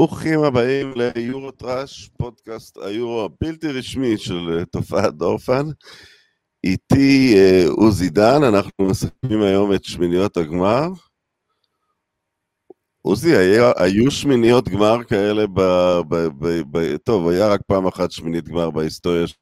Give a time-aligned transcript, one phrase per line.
[0.00, 5.66] ברוכים הבאים ליורו טראש, פודקאסט היורו הבלתי רשמי של אה, תופעת דורפן.
[6.64, 10.88] איתי אה, עוזי דן, אנחנו מסכמים היום את שמיניות הגמר.
[13.02, 13.36] עוזי,
[13.76, 15.60] היו שמיניות גמר כאלה ב,
[16.08, 16.96] ב, ב, ב...
[16.96, 19.36] טוב, היה רק פעם אחת שמינית גמר בהיסטוריה של...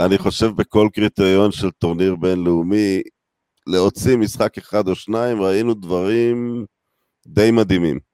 [0.00, 3.00] אני חושב בכל קריטריון של טורניר בינלאומי,
[3.66, 6.64] להוציא משחק אחד או שניים, ראינו דברים
[7.26, 8.09] די מדהימים.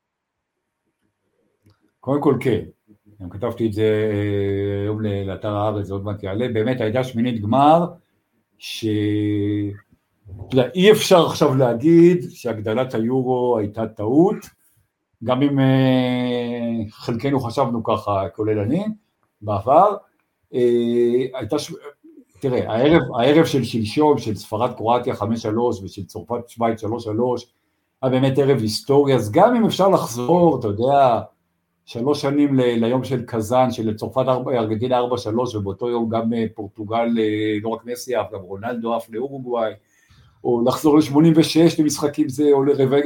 [2.07, 2.61] קודם כל כן,
[3.23, 7.43] גם כתבתי את זה אה, היום לאתר הארץ, זה עוד מעט יעלה, באמת הייתה שמינית
[7.43, 7.87] גמר,
[8.59, 8.87] ש...
[10.47, 14.37] אתה יודע, אי אפשר עכשיו להגיד שהגדלת היורו הייתה טעות,
[15.25, 18.85] גם אם uh, חלקנו חשבנו ככה, כולל אני,
[19.41, 19.97] בעבר,
[20.53, 20.57] uh,
[21.35, 21.73] הייתה, ש...
[22.41, 25.25] תראה, הערב, הערב של שלשום, של ספרד קרואטיה 5-3
[25.83, 26.87] ושל צרפת שווייץ 3-3,
[28.03, 31.21] היה באמת ערב היסטורי, אז גם אם אפשר לחזור, אתה יודע,
[31.87, 37.09] שלוש שנים ל, ליום של קזאן, שלצרפת ארגנטינה 4-3, ובאותו יום גם אה, פורטוגל,
[37.63, 39.73] לא רק מסי אף, גם רונלדו עף לאורוגוואי,
[40.45, 42.97] או לחזור ל-86 למשחקים זה, או לרבע...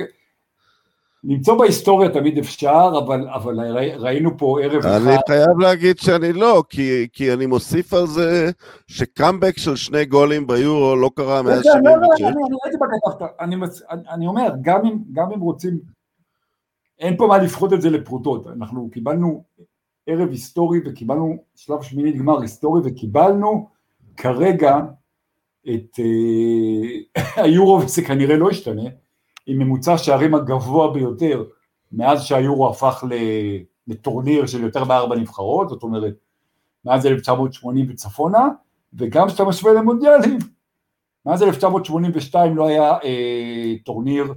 [1.24, 3.60] למצוא בהיסטוריה תמיד אפשר, אבל, אבל
[3.98, 4.88] ראינו פה ערב אחד...
[4.88, 8.50] אני חייב להגיד שאני לא, כי, כי אני מוסיף על זה
[8.86, 11.66] שקאמבק של שני גולים ביורו לא קרה מאז 76.
[11.84, 13.30] לא, לא, אני ראיתי בכתבת,
[14.10, 15.99] אני אומר, גם אם, גם אם רוצים,
[17.00, 19.44] אין פה מה לפחות את זה לפרוטות, אנחנו קיבלנו
[20.06, 23.68] ערב היסטורי וקיבלנו שלב שמינית גמר היסטורי וקיבלנו
[24.16, 24.80] כרגע
[25.68, 28.82] את אה, היורו, וזה כנראה לא ישתנה,
[29.46, 31.44] עם ממוצע השערים הגבוה ביותר
[31.92, 33.04] מאז שהיורו הפך
[33.86, 36.14] לטורניר של יותר מארבע נבחרות, זאת אומרת,
[36.84, 38.48] מאז 1980 וצפונה,
[38.94, 40.38] וגם כשאתה משווה למונדיאלים,
[41.26, 44.32] מאז 1982 לא היה אה, טורניר,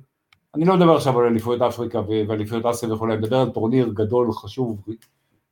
[0.56, 4.32] אני לא מדבר עכשיו על אליפויות אפריקה ואליפויות אסיה וכולי, אני מדבר על טורניר גדול,
[4.32, 4.82] חשוב,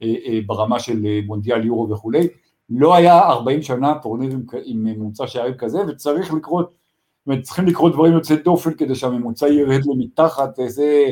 [0.03, 2.27] אה, אה, ברמה של אה, מונדיאל יורו וכולי,
[2.69, 7.65] לא היה 40 שנה טורניר עם, עם ממוצע שערים כזה, וצריך לקרות, זאת אומרת, צריכים
[7.65, 11.05] לקרות דברים יוצאי דופן כדי שהממוצע ירד לו מתחת איזה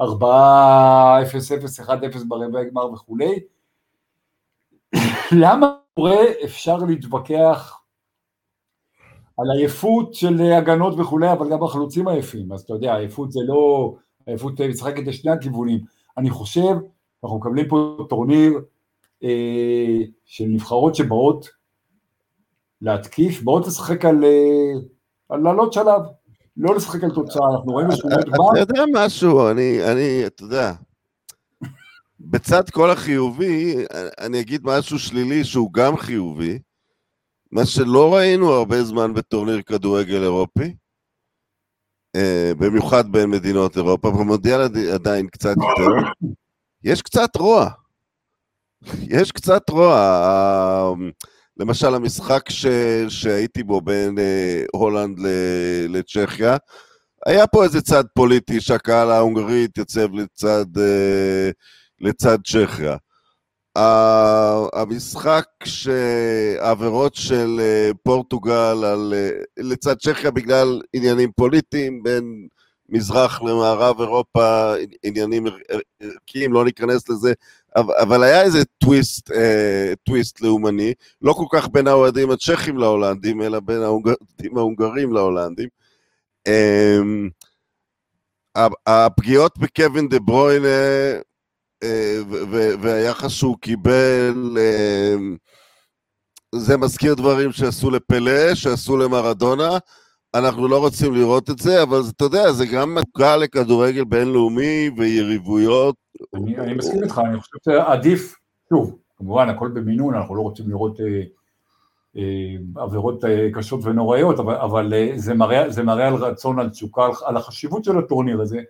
[0.00, 3.40] 4, 0, 0, 1, 0 ברבע הגמר וכולי.
[5.32, 7.80] למה קורה אפשר להתווכח
[9.36, 13.94] על עייפות של הגנות וכולי, אבל גם החלוצים עייפים, אז אתה יודע, עייפות זה לא,
[14.26, 15.80] עייפות משחקת לשני הכיוונים.
[16.18, 16.74] אני חושב,
[17.24, 18.60] אנחנו מקבלים פה טורניר
[19.24, 21.48] אה, של נבחרות שבאות
[22.82, 24.72] להתקיף, באות לשחק על, אה,
[25.28, 26.02] על לעלות שלב,
[26.56, 28.52] לא לשחק על תוצאה, אנחנו רואים בשכונות גמר.
[28.52, 30.72] אתה יודע משהו, אני, אני, אתה יודע,
[32.20, 33.76] בצד כל החיובי,
[34.20, 36.58] אני אגיד משהו שלילי שהוא גם חיובי,
[37.54, 40.74] מה שלא ראינו הרבה זמן בטורניר כדורגל אירופי,
[42.16, 44.60] אה, במיוחד בין מדינות אירופה, במונדיאל
[44.94, 46.08] עדיין קצת יותר,
[46.84, 47.70] יש קצת רוע.
[49.00, 50.94] יש קצת רוע.
[51.56, 52.66] למשל, המשחק ש...
[53.08, 55.18] שהייתי בו בין אה, הולנד.
[55.88, 56.56] לצ'כיה,
[57.26, 61.50] היה פה איזה צד פוליטי שהקהל ההונגרי התייצב לצד, אה,
[62.00, 62.96] לצד צ'כיה.
[63.76, 72.48] המשחק שהעבירות של אה, פורטוגל על, אה, לצד צ'כיה בגלל עניינים פוליטיים בין
[72.88, 75.44] מזרח למערב אירופה, עניינים
[76.00, 77.32] ערכיים, לא ניכנס לזה,
[77.76, 83.60] אבל היה איזה טוויסט, אה, טוויסט לאומני, לא כל כך בין האוהדים הצ'כים להולנדים, אלא
[83.60, 85.68] בין האוהדים ההונגרים להולנדים.
[86.46, 87.00] אה,
[88.86, 90.68] הפגיעות בקווין דה ברוינה
[92.80, 95.14] והיחס שהוא קיבל, אה,
[96.54, 99.78] זה מזכיר דברים שעשו לפלא, שעשו למרדונה,
[100.34, 105.94] אנחנו לא רוצים לראות את זה, אבל אתה יודע, זה גם מכה לכדורגל בינלאומי ויריבויות.
[106.34, 108.34] אני, אני מסכים איתך, אני חושב שעדיף,
[108.68, 111.22] שוב, כמובן הכל במינון, אנחנו לא רוצים לראות אה,
[112.16, 116.70] אה, עבירות אה, קשות ונוראיות, אבל, אבל אה, זה, מראה, זה מראה על רצון, על
[116.70, 118.60] תשוקה, על, על החשיבות של הטורניר הזה,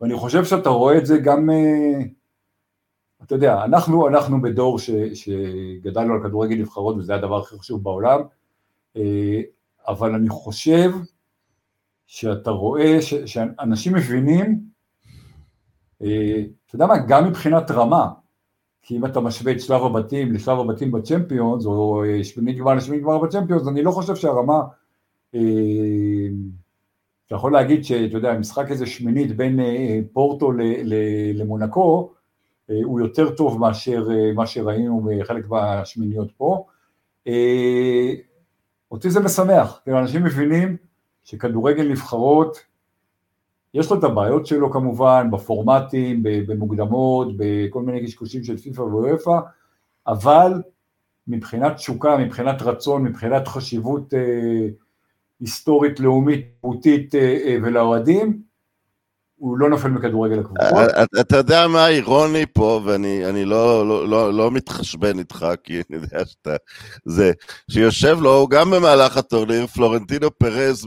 [0.00, 2.04] ואני חושב שאתה רואה את זה גם, אה,
[3.22, 8.20] אתה יודע, אנחנו, אנחנו בדור ש, שגדלנו על כדורגל נבחרות וזה הדבר הכי חשוב בעולם,
[8.96, 9.40] אה,
[9.88, 10.90] אבל אני חושב
[12.06, 14.60] שאתה רואה ש, שאנשים מבינים,
[16.02, 18.08] אה, אתה יודע מה, גם מבחינת רמה,
[18.82, 23.04] כי אם אתה משווה את שלב הבתים לשלב הבתים בצ'מפיונס, או אה, שמינית גמר לשמינית
[23.04, 24.60] גמר בצ'מפיונס, אני לא חושב שהרמה,
[27.26, 29.60] אתה יכול להגיד שאתה יודע, משחק איזה שמינית בין
[30.12, 30.52] פורטו
[31.34, 32.12] למונקו,
[32.84, 36.66] הוא יותר טוב מאשר מה שראינו בחלק מהשמיניות פה.
[38.90, 40.76] אותי זה משמח, כאילו אנשים מבינים
[41.24, 42.58] שכדורגל נבחרות
[43.74, 49.38] יש לו את הבעיות שלו כמובן, בפורמטים, במוקדמות, בכל מיני קשקושים של פיפ"א ואופה,
[50.06, 50.62] אבל
[51.28, 54.68] מבחינת תשוקה, מבחינת רצון, מבחינת חשיבות אה,
[55.40, 56.46] היסטורית, לאומית,
[57.14, 58.42] אה, אה, ולאוהדים,
[59.36, 60.72] הוא לא נופל מכדורגל הקבוצות.
[60.72, 66.02] אה, אתה יודע מה אירוני פה, ואני לא, לא, לא, לא מתחשבן איתך, כי אני
[66.02, 66.56] יודע שאתה...
[67.04, 67.32] זה,
[67.70, 70.86] שיושב לו גם במהלך הטורניר, פלורנטינו פרז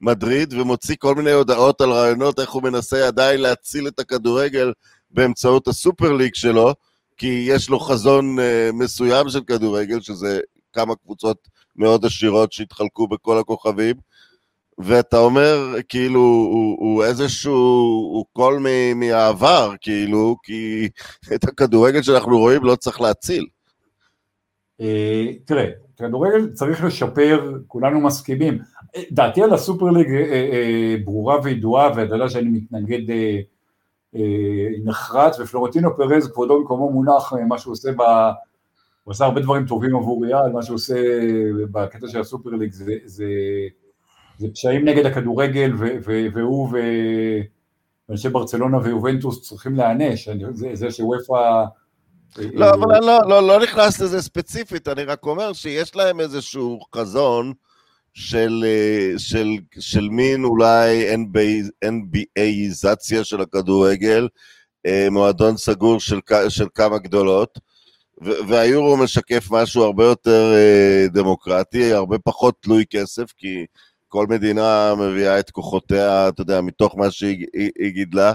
[0.00, 4.72] במדריד, ומוציא כל מיני הודעות על רעיונות איך הוא מנסה עדיין להציל את הכדורגל
[5.10, 6.74] באמצעות הסופר ליג שלו,
[7.16, 8.36] כי יש לו חזון
[8.72, 10.40] מסוים של כדורגל, שזה
[10.72, 13.94] כמה קבוצות מאוד עשירות שהתחלקו בכל הכוכבים.
[14.78, 17.52] ואתה אומר, כאילו, הוא, הוא איזשהו,
[18.12, 18.62] הוא קול
[18.94, 20.88] מהעבר, כאילו, כי
[21.34, 23.46] את הכדורגל שאנחנו רואים לא צריך להציל.
[24.80, 28.58] אה, תראה, כדורגל צריך לשפר, כולנו מסכימים.
[29.10, 33.14] דעתי על הסופר ליג אה, אה, ברורה וידועה, ואתה יודע שאני מתנגד
[34.84, 38.00] נחרץ, ופלורנטינו פרז, כבודו במקומו מונח, מה שהוא עושה ב...
[39.04, 40.94] הוא עושה הרבה דברים טובים עבור ריאל, מה שהוא עושה
[41.70, 43.24] בקטע של הסופר ליג זה, זה
[44.38, 45.72] זה פשעים נגד הכדורגל,
[46.34, 46.68] והוא
[48.08, 51.64] ואנשי ברצלונה ויובנטוס צריכים להיענש, זה, זה שוופא...
[52.36, 56.20] לא, אה, אבל אני לא, לא, לא נכנס לזה ספציפית, אני רק אומר שיש להם
[56.20, 57.52] איזשהו חזון
[58.14, 59.48] של, אה, של,
[59.78, 61.14] של מין אולי
[61.84, 64.28] NBAיזציה של הכדורגל,
[64.86, 67.58] אה, מועדון סגור של, של כמה גדולות,
[68.48, 70.54] והיורו משקף משהו הרבה יותר
[71.12, 73.66] דמוקרטי, הרבה פחות תלוי כסף, כי
[74.08, 77.46] כל מדינה מביאה את כוחותיה, אתה יודע, מתוך מה שהיא
[77.94, 78.32] גידלה,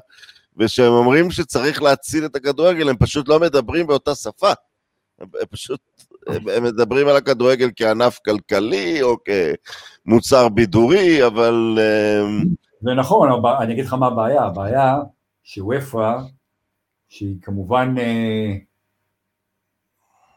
[0.58, 4.52] וכשהם אומרים שצריך להציל את הכדורגל, הם פשוט לא מדברים באותה שפה.
[5.20, 5.80] הם, פשוט,
[6.28, 9.18] הם, הם מדברים על הכדורגל כענף כלכלי או
[10.06, 11.80] כמוצר בידורי, אבל...
[11.80, 12.46] אמ,
[12.81, 14.98] זה נכון, אני אגיד לך מה הבעיה, הבעיה
[15.44, 16.18] שוופא,
[17.10, 18.56] שהיא כמובן אה,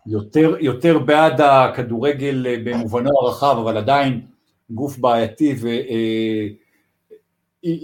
[0.06, 4.26] יותר, יותר בעד הכדורגל אה, במובנו הרחב, אבל עדיין
[4.70, 6.56] גוף בעייתי, והיא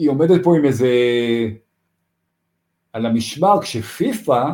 [0.07, 0.89] אה, עומדת פה עם איזה...
[2.93, 4.53] על המשמר, כשפיפ"א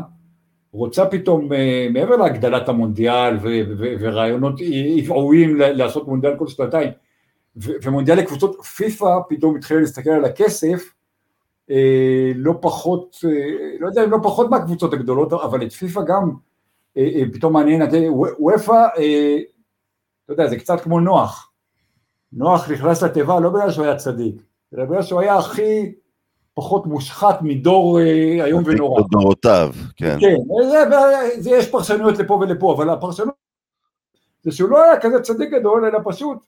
[0.73, 3.37] רוצה פתאום, אה, מעבר להגדלת המונדיאל
[3.79, 4.61] ורעיונות
[5.09, 6.91] ראויים לעשות מונדיאל כל שנתיים,
[7.57, 10.93] ומונדיאל לקבוצות, פיפ"א פתאום התחילה להסתכל על הכסף,
[11.71, 13.17] אה, לא פחות,
[13.81, 16.31] לא יודע אם לא פחות מהקבוצות הגדולות, אבל את פיפ"א גם
[17.33, 17.83] פתאום מעניין,
[18.39, 18.87] וופ"א,
[20.25, 21.48] אתה יודע, זה קצת כמו נוח,
[22.33, 24.43] נוח נכנס לתיבה לא בגלל שהוא היה צדיק,
[24.75, 25.93] אלא בגלל שהוא היה הכי
[26.55, 29.03] פחות מושחת מדור אה, איום ונורא.
[29.11, 30.17] דורותיו, כן.
[30.20, 30.37] כן,
[30.70, 30.85] זה,
[31.39, 33.35] זה, יש פרשנויות לפה ולפה, אבל הפרשנות
[34.43, 36.39] זה שהוא לא היה כזה צדיק גדול, אלא פשוט,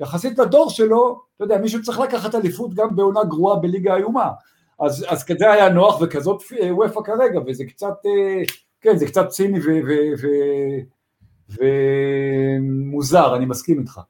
[0.00, 4.30] יחסית לדור שלו, אתה יודע, מישהו צריך לקחת אליפות גם בעונה גרועה בליגה איומה.
[4.80, 8.42] אז, אז כזה היה נוח וכזאת אה, וופא כרגע, וזה קצת, אה,
[8.80, 9.58] כן, זה קצת ציני
[12.60, 14.00] ומוזר, אני מסכים איתך.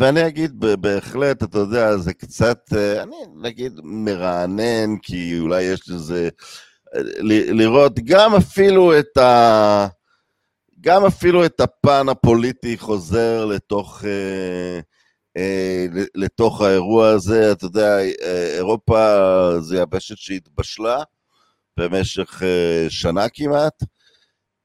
[0.00, 6.28] ואני אגיד בהחלט, אתה יודע, זה קצת, אה, אני נגיד מרענן, כי אולי יש אה,
[7.52, 9.86] לראות גם אפילו את ה...
[10.80, 14.80] גם אפילו את הפן הפוליטי חוזר לתוך, אה,
[15.36, 17.52] אה, לתוך האירוע הזה.
[17.52, 19.16] אתה יודע, אה, אירופה
[19.60, 21.02] זה יבשת שהתבשלה
[21.76, 23.82] במשך אה, שנה כמעט.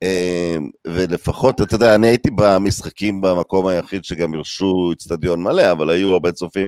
[0.04, 6.14] אמ, ולפחות, אתה יודע, אני הייתי במשחקים במקום היחיד שגם הרשו אצטדיון מלא, אבל היו
[6.14, 6.68] הרבה צופים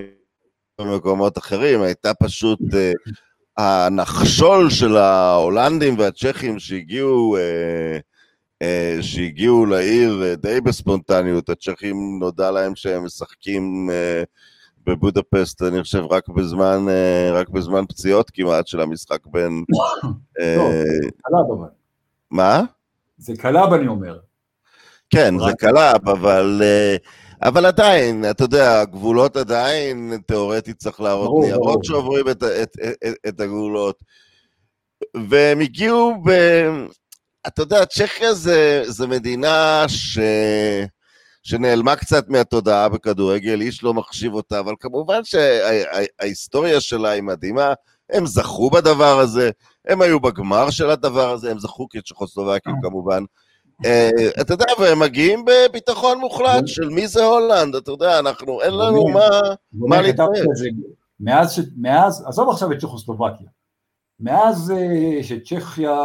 [0.82, 10.62] במקומות אחרים, הייתה פשוט uh, הנחשול של ההולנדים והצ'כים שהגיעו, uh, uh, שהגיעו לעיר די
[10.62, 13.89] בספונטניות, הצ'כים נודע להם שהם משחקים
[14.86, 16.86] בבודפסט, אני חושב, רק בזמן,
[17.34, 19.63] רק בזמן פציעות כמעט של המשחק בין...
[21.32, 21.68] לא,
[22.32, 22.63] מה?
[23.17, 24.19] זה קרוב אני אומר.
[25.10, 26.95] כן, זה קרוב, אבל, אה,
[27.41, 33.39] אבל עדיין, אתה יודע, הגבולות עדיין, תאורטית צריך להראות ניירות שעוברים את, את, את, את
[33.39, 34.03] הגבולות.
[35.29, 36.29] והם הגיעו ב...
[37.48, 40.19] אתה יודע, צ'כיה זה, זה מדינה ש...
[41.43, 47.74] שנעלמה קצת מהתודעה בכדורגל, איש לא מחשיב אותה, אבל כמובן שההיסטוריה שלה היא מדהימה,
[48.10, 49.52] הם זכו בדבר הזה,
[49.88, 52.82] הם היו בגמר של הדבר הזה, הם זכו כצ'כוסלובקים אה.
[52.82, 53.24] כמובן.
[53.86, 54.10] אה,
[54.42, 59.08] אתה יודע, והם מגיעים בביטחון מוחלט של מי זה הולנד, אתה יודע, אנחנו, אין לנו
[59.74, 60.30] מה להתנהל.
[61.20, 63.48] מאז, מאז, עזוב עכשיו את צ'כוסלובקיה,
[64.20, 66.00] מאז אה, שצ'כיה,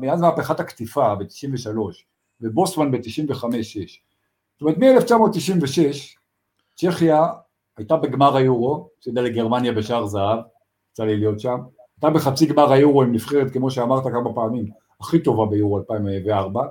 [0.00, 1.78] מאז מהפכת הקטיפה ב-93
[2.40, 5.78] ובוסמן ב-95-6, זאת אומרת מ-1996
[6.76, 7.26] צ'כיה
[7.76, 10.38] הייתה בגמר היורו, הפסידה לגרמניה בשער זהב,
[10.96, 11.58] יצא לי להיות שם.
[11.98, 14.66] אתה בחצי גמר היורו עם נבחרת, כמו שאמרת כמה פעמים,
[15.00, 16.62] הכי טובה ביורו 2004,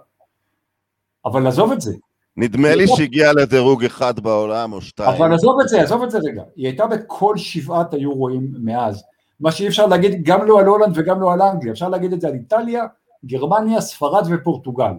[1.25, 1.93] אבל עזוב את זה.
[2.37, 5.09] נדמה לי שהגיע לדירוג אחד בעולם או שתיים.
[5.09, 6.43] אבל עזוב את זה, עזוב את זה רגע.
[6.55, 9.03] היא הייתה בכל שבעת היורואים מאז.
[9.39, 12.21] מה שאי אפשר להגיד גם לא על הולנד וגם לא על אנגליה, אפשר להגיד את
[12.21, 12.85] זה על איטליה,
[13.25, 14.93] גרמניה, ספרד ופורטוגל.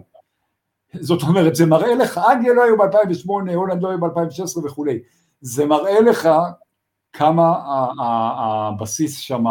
[0.93, 4.99] זאת אומרת, זה מראה לך, אנגליה לא היו ב-2008, הולנד לא היו ב-2016 וכולי.
[5.41, 6.29] זה מראה לך
[7.17, 7.59] כמה
[7.99, 9.43] הבסיס שם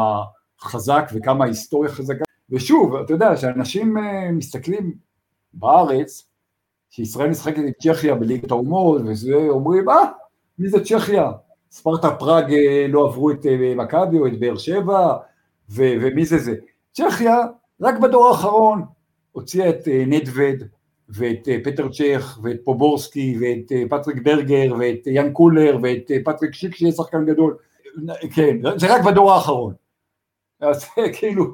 [0.61, 2.25] חזק וכמה ההיסטוריה חזקה.
[2.50, 4.94] ושוב, אתה יודע, כשאנשים אה, מסתכלים
[5.54, 6.28] בארץ,
[6.90, 9.96] שישראל משחקת עם צ'כיה בליגת האומות, וזה אומרים, אה,
[10.58, 11.32] מי זה צ'כיה?
[11.70, 15.16] ספרטה פראג אה, לא עברו את אה, מכבי או את באר שבע,
[15.70, 16.54] ו- ומי זה זה?
[16.92, 17.37] צ'כיה,
[17.80, 18.85] רק בדור האחרון,
[19.32, 20.68] הוציאה את נדבד,
[21.08, 26.92] ואת פטר צ'ך, ואת פובורסקי, ואת פטריק ברגר, ואת יאן קולר, ואת פטריק שיק, שיהיה
[26.92, 27.56] שחקן גדול.
[28.34, 29.75] כן, זה רק בדור האחרון.
[30.60, 30.84] אז
[31.18, 31.52] כאילו...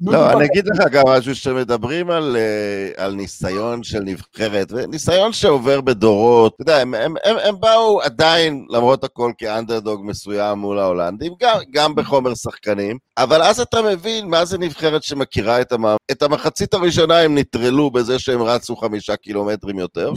[0.00, 5.80] לא, אני אגיד לך גם משהו שמדברים על, אה, על ניסיון של נבחרת, וניסיון שעובר
[5.80, 11.32] בדורות, אתה יודע, הם, הם, הם, הם באו עדיין, למרות הכל, כאנדרדוג מסוים מול ההולנדים,
[11.40, 15.84] גם, גם בחומר שחקנים, אבל אז אתה מבין מה זה נבחרת שמכירה את, המ...
[16.10, 20.12] את המחצית הראשונה, הם נטרלו בזה שהם רצו חמישה קילומטרים יותר.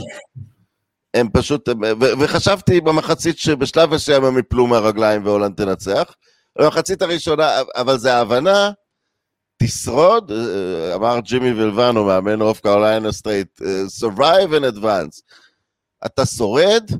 [1.14, 6.14] הם פשוט, ו, וחשבתי במחצית שבשלב מסוים הם יפלו מהרגליים והולנד תנצח.
[6.58, 8.70] במחצית הראשונה, אבל זה ההבנה,
[9.66, 13.60] תשרוד, אה, אמר ג'ימי ולבאנו, מאמן נורת' קרוליינה סטייט,
[14.00, 15.22] survive and advance.
[16.06, 16.90] אתה שורד,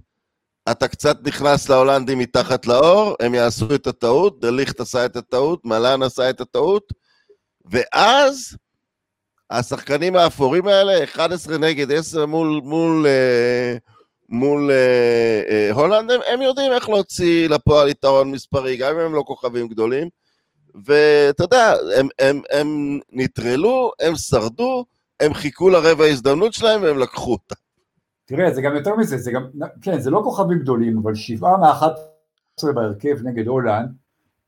[0.70, 5.64] אתה קצת נכנס להולנדים מתחת לעור, הם יעשו את הטעות, דה ליכט עשה את הטעות,
[5.64, 6.92] מאלן עשה את הטעות,
[7.64, 8.56] ואז
[9.50, 13.06] השחקנים האפורים האלה, 11 נגד 10 מול, מול
[14.28, 19.22] מול אה, אה, הולנד, הם יודעים איך להוציא לפועל יתרון מספרי, גם אם הם לא
[19.26, 20.08] כוכבים גדולים.
[20.74, 24.84] ואתה יודע, הם, הם, הם נטרלו, הם שרדו,
[25.20, 27.54] הם חיכו לרבע ההזדמנות שלהם והם לקחו אותה.
[28.24, 29.46] תראה, זה גם יותר מזה, זה גם,
[29.82, 31.92] כן, זה לא כוכבים גדולים, אבל שבעה מאחת
[32.58, 33.88] עשרה בהרכב נגד הולנד,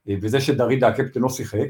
[0.09, 1.69] אה, וזה שדרידה הקפטן לא שיחק,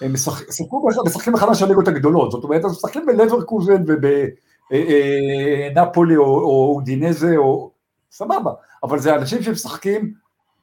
[0.00, 4.04] הם משחקו, משחקים בחמש הליגות הגדולות, זאת אומרת, הם משחקים בלברקוזן וב...
[4.04, 4.28] אה,
[4.72, 5.84] אה,
[6.16, 7.72] או אודינזה או...
[8.12, 10.14] סבבה, אבל זה אנשים שמשחקים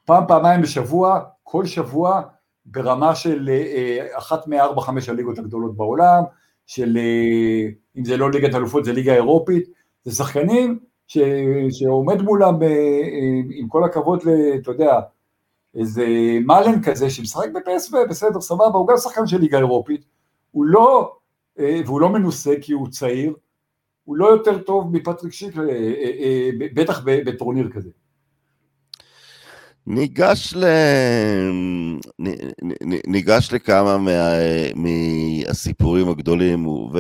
[0.06, 2.22] פעם, פעמיים בשבוע, כל שבוע,
[2.72, 6.24] ברמה של אה, אחת מארבע, חמש הליגות הגדולות בעולם,
[6.68, 6.98] של
[7.98, 9.70] אם זה לא ליגת אלופות זה ליגה אירופית,
[10.04, 11.18] זה שחקנים ש,
[11.70, 12.56] שעומד מולם,
[13.52, 14.20] עם כל הכבוד,
[14.62, 15.00] אתה יודע,
[15.76, 16.06] איזה
[16.46, 20.06] מאלן כזה שמשחק בפסו, בסדר, סבבה, הוא גם שחקן של ליגה אירופית,
[20.52, 21.16] הוא לא,
[21.58, 23.34] והוא לא מנוסה כי הוא צעיר,
[24.10, 27.90] הוא לא יותר טוב מפטריק שיק, אה, אה, אה, בטח בטורניר כזה.
[29.90, 30.66] ניגש, ל...
[33.08, 34.12] ניגש לכמה מה...
[34.76, 37.00] מהסיפורים הגדולים, ובכל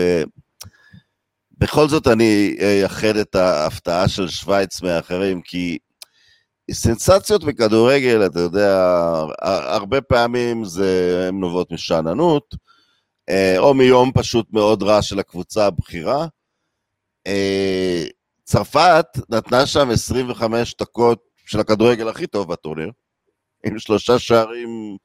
[1.89, 5.77] זאת אני אייחד את ההפתעה של שווייץ מאחרים, כי
[6.71, 9.03] סנסציות בכדורגל, אתה יודע,
[9.41, 12.55] הרבה פעמים זה, הן נובעות משאננות,
[13.57, 16.27] או מיום פשוט מאוד רע של הקבוצה הבכירה,
[17.27, 18.05] אה,
[18.43, 22.91] צרפת נתנה שם 25 דקות של הכדורגל הכי טוב בטורניר,
[23.65, 24.97] עם שלושה שערים,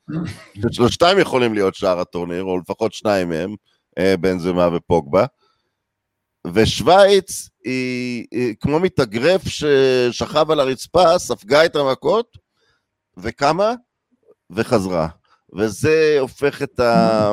[0.55, 3.55] ששלושתם יכולים להיות שער הטורניר, או לפחות שניים מהם,
[3.99, 5.27] אה, בנזמה ופוגבה.
[6.55, 12.39] ושווייץ היא, היא כמו מתאגרף ששכב על הרצפה, ספגה את המכות,
[13.17, 13.75] וקמה,
[14.51, 15.09] וחזרה.
[15.57, 17.31] וזה הופך את ה...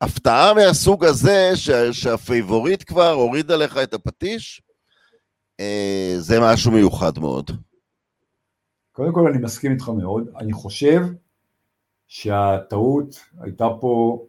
[0.00, 4.62] הפתעה מהסוג הזה, שה, שהפייבוריט כבר הורידה לך את הפטיש,
[5.60, 7.50] אה, זה משהו מיוחד מאוד.
[8.96, 11.02] קודם כל אני מסכים איתך מאוד, אני חושב
[12.08, 14.24] שהטעות הייתה פה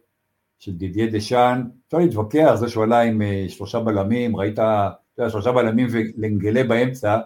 [0.58, 5.30] של דידיה דשאן, אפשר להתווכח, זה שהוא עלה עם אה, שלושה בלמים, ראית, אתה יודע,
[5.30, 7.18] שלושה בלמים ולנגלה באמצע,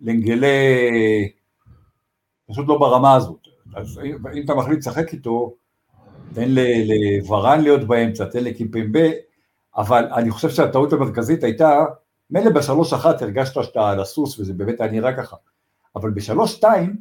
[0.00, 0.56] לנגלה
[2.50, 4.00] פשוט לא ברמה הזאת, אז
[4.34, 5.54] אם אתה מחליט לשחק איתו,
[6.34, 9.08] תן לוורן להיות באמצע, תן לקימפמבה,
[9.76, 11.84] אבל אני חושב שהטעות המרכזית הייתה,
[12.30, 15.36] מילא בשלוש אחת הרגשת שאתה על הסוס וזה באמת היה נראה ככה,
[15.96, 16.96] אבל בשלוש שתיים,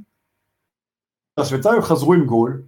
[1.38, 2.64] השוויצרים חזרו עם גול,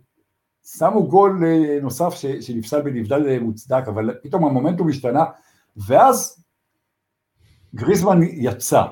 [0.77, 5.23] שמו גול אה, נוסף שנפסל בנבדל אה, מוצדק, אבל פתאום המומנטום השתנה,
[5.77, 6.43] ואז
[7.75, 8.83] גריזמן יצא.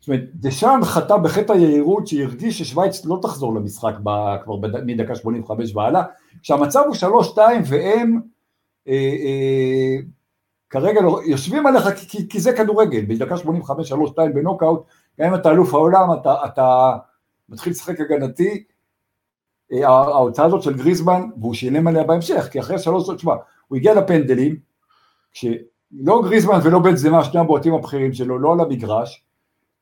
[0.00, 3.94] זאת אומרת, דשאן חטא בחטא היהירות שהרגיש ששוויץ לא תחזור למשחק
[4.44, 4.56] כבר
[4.86, 6.02] מדקה 85 והלאה,
[6.42, 8.20] כשהמצב הוא 3-2 והם
[8.88, 9.96] אה, אה,
[10.70, 13.96] כרגע לא, יושבים עליך כי, כי, כי זה כדורגל, בדקה 85 3-2
[14.34, 14.82] בנוקאוט,
[15.20, 16.96] גם אם אתה אלוף העולם, אתה, אתה
[17.48, 18.64] מתחיל לשחק הגנתי,
[19.82, 23.34] ההוצאה הזאת של גריזמן, והוא שילם עליה בהמשך, כי אחרי שלוש שעות, שמע,
[23.68, 24.56] הוא הגיע לפנדלים,
[25.32, 29.24] כשלא גריזמן ולא בן זמה, שני הבועטים הבכירים שלו, לא על המגרש,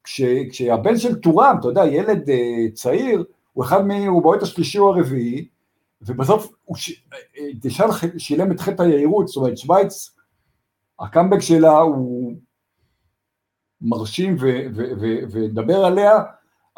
[0.05, 0.21] כש,
[0.51, 3.91] כשהבן של טורם, אתה יודע, ילד uh, צעיר, הוא אחד מ...
[3.91, 5.49] הוא בועט השלישי או הרביעי,
[6.03, 7.05] ובסוף הוא ש...
[7.55, 7.87] דשאן
[8.19, 10.15] שילם את חטא היהירות, זאת אומרת שווייץ,
[11.01, 12.35] הקאמבק שלה הוא
[13.83, 14.37] מרשים
[15.31, 16.21] ונדבר עליה,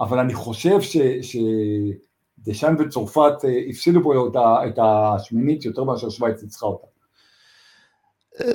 [0.01, 0.79] אבל אני חושב.
[2.41, 4.31] שדשאן וצרפת אה, הפסידו פה
[4.69, 6.87] את השמינית יותר מאשר שווייץ ניצחה אותה.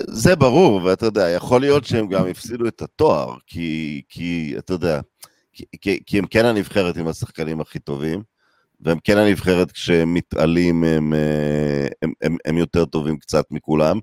[0.07, 5.01] זה ברור, ואתה יודע, יכול להיות שהם גם הפסידו את התואר, כי, כי אתה יודע,
[5.81, 8.23] כי, כי הם כן הנבחרת עם השחקנים הכי טובים,
[8.81, 13.99] והם כן הנבחרת כשהם מתעלים, הם, אה, הם, הם, הם יותר טובים קצת מכולם.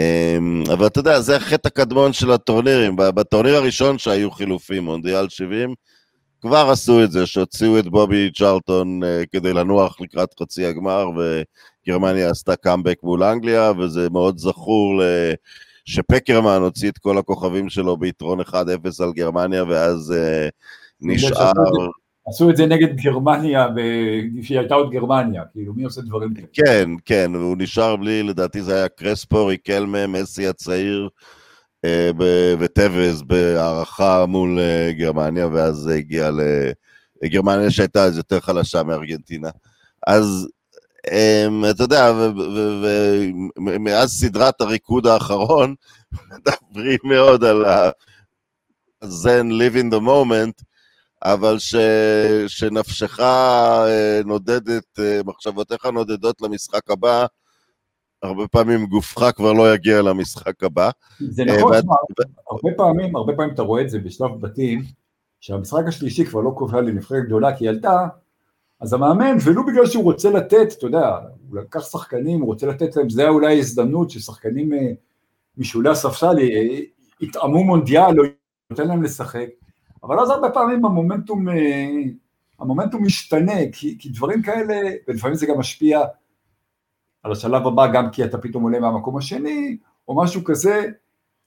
[0.00, 2.96] אמ, אבל אתה יודע, זה החטא הקדמון של הטורנירים.
[2.96, 5.74] בטורניר הראשון שהיו חילופים, מונדיאל 70,
[6.40, 12.30] כבר עשו את זה, שהוציאו את בובי צ'רלטון uh, כדי לנוח לקראת חצי הגמר, וגרמניה
[12.30, 15.02] עשתה קאמבק מול אנגליה, וזה מאוד זכור.
[15.84, 18.54] שפקרמן הוציא את כל הכוכבים שלו ביתרון 1-0
[19.00, 20.50] על גרמניה, ואז uh,
[21.00, 21.52] נשאר...
[22.30, 23.66] עשו את זה נגד גרמניה,
[24.42, 26.46] כשהיא הייתה עוד גרמניה, כאילו מי עושה דברים כאלה?
[26.52, 31.08] כן, כן, והוא נשאר בלי, לדעתי זה היה קרספו, ריקלמה, מסי הצעיר,
[31.84, 32.10] אה,
[32.58, 36.30] וטוויז בהערכה מול אה, גרמניה, ואז זה הגיע
[37.22, 39.50] לגרמניה שהייתה אז יותר חלשה מארגנטינה.
[40.06, 40.48] אז
[41.10, 42.12] אמ, אתה יודע,
[43.56, 45.74] ומאז סדרת הריקוד האחרון,
[46.30, 50.69] מדברים מאוד על ה-Zen live in the moment,
[51.22, 51.74] אבל ש,
[52.46, 57.26] שנפשך אה, נודדת, מחשבותיך נודדות למשחק הבא,
[58.22, 60.90] הרבה פעמים גופך כבר לא יגיע למשחק הבא.
[61.20, 61.84] זה נכון, ואת...
[62.50, 64.82] הרבה פעמים, הרבה פעמים אתה רואה את זה בשלב בתים,
[65.40, 68.06] שהמשחק השלישי כבר לא קובע לנבחרת גדולה כי היא עלתה,
[68.80, 72.96] אז המאמן, ולו בגלל שהוא רוצה לתת, אתה יודע, הוא לקח שחקנים, הוא רוצה לתת
[72.96, 74.92] להם, זה אולי הזדמנות ששחקנים אה,
[75.58, 76.78] משולי הספסל אה,
[77.20, 78.24] יטעמו מונדיאל, או
[78.70, 79.46] ייתן להם לשחק,
[80.02, 81.46] אבל אז הרבה פעמים המומנטום,
[82.58, 86.00] המומנטום משתנה, כי, כי דברים כאלה, ולפעמים זה גם משפיע
[87.22, 89.76] על השלב הבא גם כי אתה פתאום עולה מהמקום השני,
[90.08, 90.84] או משהו כזה,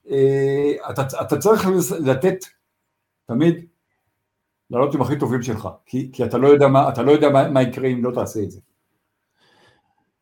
[0.09, 1.67] אה, אתה, אתה צריך
[1.99, 2.37] לתת
[3.27, 3.65] תמיד
[4.69, 7.49] לעלות עם הכי טובים שלך, כי, כי אתה לא יודע, מה, אתה לא יודע מה,
[7.49, 8.59] מה יקרה אם לא תעשה את זה.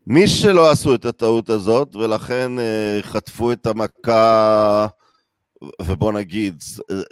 [0.08, 4.88] מי שלא עשו את הטעות הזאת, ולכן אה, חטפו את המכה,
[5.82, 6.64] ובוא נגיד,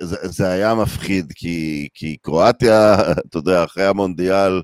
[0.02, 4.62] זה, זה היה מפחיד, כי, כי קרואטיה, אתה יודע, אחרי המונדיאל,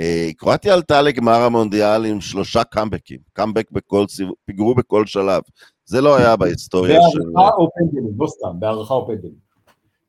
[0.00, 5.42] אה, קרואטיה עלתה לגמר המונדיאל עם שלושה קאמבקים, קאמבק בכל סיבוב, פיגרו בכל שלב.
[5.84, 7.18] זה לא היה בהיסטוריה של...
[7.34, 9.48] בהערכה או פנדלים, לא סתם, בהערכה או פנדלים.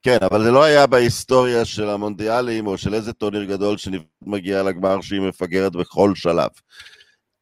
[0.01, 5.01] כן, אבל זה לא היה בהיסטוריה של המונדיאלים, או של איזה טורניר גדול שמגיע לגמר
[5.01, 6.49] שהיא מפגרת בכל שלב.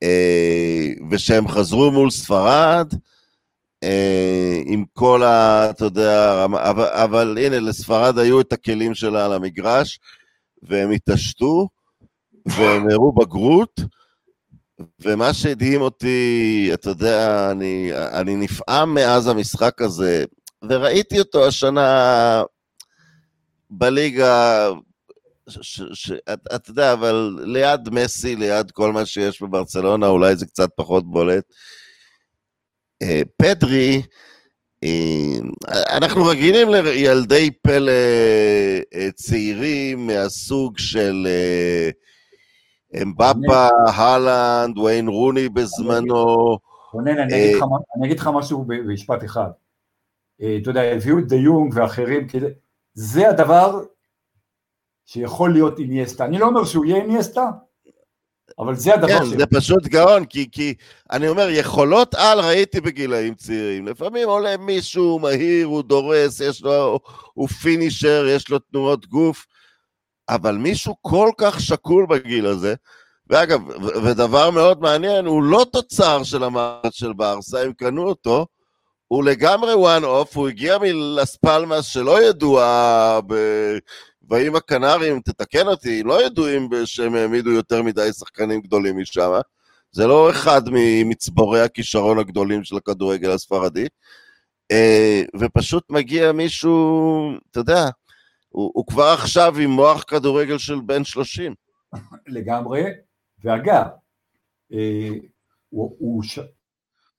[0.03, 2.93] אה, ושהם חזרו מול ספרד,
[4.65, 5.69] עם כל ה...
[5.69, 9.99] אתה יודע, אבל, אבל הנה, לספרד היו את הכלים שלה על המגרש,
[10.63, 11.67] והם התעשתו,
[12.45, 13.79] והם הראו בגרות,
[15.01, 20.25] ומה שהדהים אותי, אתה יודע, אני, אני נפעם מאז המשחק הזה,
[20.69, 22.43] וראיתי אותו השנה
[23.69, 24.69] בליגה,
[26.55, 31.43] אתה יודע, אבל ליד מסי, ליד כל מה שיש בברצלונה, אולי זה קצת פחות בולט.
[33.01, 34.01] אה, פדרי,
[34.83, 35.37] אה,
[35.97, 37.91] אנחנו רגילים לילדי פלא
[38.93, 41.27] אה, צעירים מהסוג של
[43.01, 46.57] אמבפה, הלנד, ויין רוני בזמנו.
[46.93, 49.49] רונן, אני אגיד לך משהו במשפט אחד.
[50.35, 52.27] אתה יודע, הביאו את דה יונג ואחרים,
[52.93, 53.83] זה הדבר
[55.05, 56.25] שיכול להיות איניאסטה.
[56.25, 57.49] אני לא אומר שהוא יהיה איניאסטה,
[58.59, 59.27] אבל זה הדבר כן, ש...
[59.27, 60.73] זה פשוט גאון, כי, כי
[61.11, 63.87] אני אומר, יכולות על ראיתי בגילאים צעירים.
[63.87, 66.99] לפעמים עולה מישהו מהיר, הוא דורס, יש לו,
[67.33, 69.45] הוא פינישר, יש לו תנועות גוף,
[70.29, 72.75] אבל מישהו כל כך שקול בגיל הזה,
[73.29, 73.61] ואגב,
[74.03, 78.45] ודבר מאוד מעניין, הוא לא תוצר של המערכת של ברסה, הם קנו אותו,
[79.07, 83.19] הוא לגמרי one off, הוא הגיע מלס פלמאס שלא ידועה.
[84.29, 89.31] והאם הקנרים, תתקן אותי, לא ידועים שהם העמידו יותר מדי שחקנים גדולים משם.
[89.91, 93.87] זה לא אחד ממצבורי הכישרון הגדולים של הכדורגל הספרדי.
[94.71, 97.85] אה, ופשוט מגיע מישהו, אתה יודע,
[98.49, 101.53] הוא, הוא כבר עכשיו עם מוח כדורגל של בן 30.
[102.27, 102.83] לגמרי,
[103.43, 103.85] ואגב,
[104.73, 105.09] אה,
[105.69, 106.23] הוא,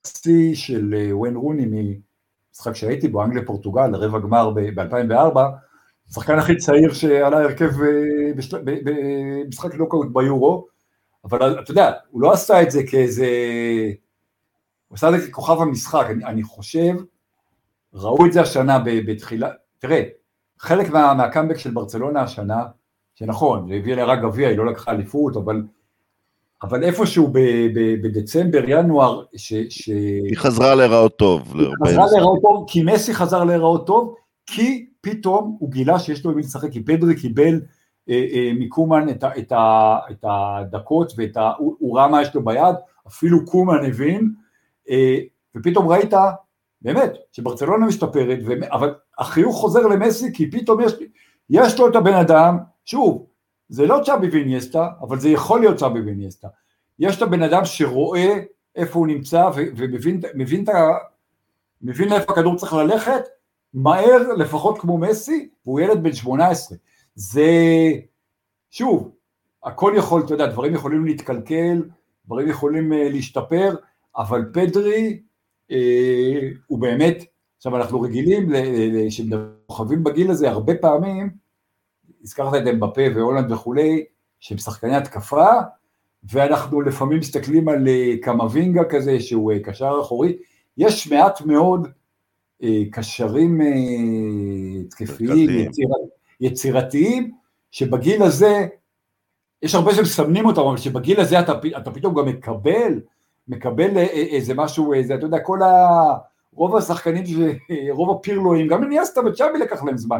[0.07, 5.39] שיא של אה, ווין רוני ממשחק שהייתי בו, אנגליה פורטוגל, רבע גמר ב-2004,
[6.09, 8.31] השחקן הכי צעיר שעלה הרכב אה,
[8.63, 10.67] במשחק נוקאוט ביורו,
[11.23, 13.27] אבל אתה יודע, הוא לא עשה את זה כאיזה...
[14.87, 16.93] הוא עשה את זה ככוכב המשחק, אני, אני חושב,
[17.93, 20.03] ראו את זה השנה בתחילה, תראה,
[20.59, 22.63] חלק מה, מהקאמבק של ברצלונה השנה,
[23.15, 25.63] שנכון, זה הביא אליה רק גביע, היא לא לקחה אליפות, אבל,
[26.63, 27.39] אבל איפשהו ב,
[27.73, 29.87] ב, בדצמבר, ינואר, ש, ש...
[29.87, 31.53] היא חזרה להיראות טוב.
[31.55, 34.15] היא חזרה להיראות טוב, כי מסי חזר להיראות טוב,
[34.51, 37.61] כי פתאום הוא גילה שיש לו עם מי לשחק, כי פדרי קיבל
[38.09, 42.35] אה, אה, מקומן את, את, ה, את הדקות, ואת ה, הוא, הוא ראה מה יש
[42.35, 42.75] לו ביד,
[43.07, 44.33] אפילו קומן הבין,
[44.89, 45.17] אה,
[45.55, 46.13] ופתאום ראית,
[46.81, 50.93] באמת, שברצלונה משתפרת, ו, אבל החיוך חוזר למסי, כי פתאום יש,
[51.49, 53.25] יש לו את הבן אדם, שוב,
[53.69, 56.47] זה לא צ'אבי ויניאסטה, אבל זה יכול להיות צ'אבי ויניאסטה.
[56.99, 58.33] יש את הבן אדם שרואה
[58.75, 60.65] איפה הוא נמצא ומבין מבין,
[61.81, 63.21] מבין לאיפה הכדור צריך ללכת,
[63.73, 66.77] מהר לפחות כמו מסי, והוא ילד בן 18.
[67.15, 67.51] זה,
[68.71, 69.11] שוב,
[69.63, 71.83] הכל יכול, אתה יודע, דברים יכולים להתקלקל,
[72.25, 73.75] דברים יכולים uh, להשתפר,
[74.17, 75.19] אבל פדרי
[75.71, 77.23] אה, הוא באמת,
[77.57, 78.49] עכשיו אנחנו רגילים,
[79.07, 81.29] כשמדברים בגיל הזה הרבה פעמים,
[82.23, 84.05] הזכרת את אמבפה והולנד וכולי,
[84.39, 85.47] שהם שחקני התקפה,
[86.23, 90.37] ואנחנו לפעמים מסתכלים על אה, קמבינגה כזה, שהוא קשר אחורי,
[90.77, 91.87] יש מעט מאוד
[92.91, 93.61] קשרים
[94.89, 95.87] תקפיים, יציר,
[96.41, 97.31] יצירתיים,
[97.71, 98.67] שבגיל הזה,
[99.61, 103.01] יש הרבה שמסמנים אותם, אבל שבגיל הזה אתה, אתה פתאום גם מקבל,
[103.47, 105.69] מקבל איזה משהו, איזה, אתה יודע, כל ה...
[106.53, 107.23] רוב השחקנים,
[107.91, 110.19] רוב הפירלואים, גם אניאסטה וצ'אבי לקח להם זמן,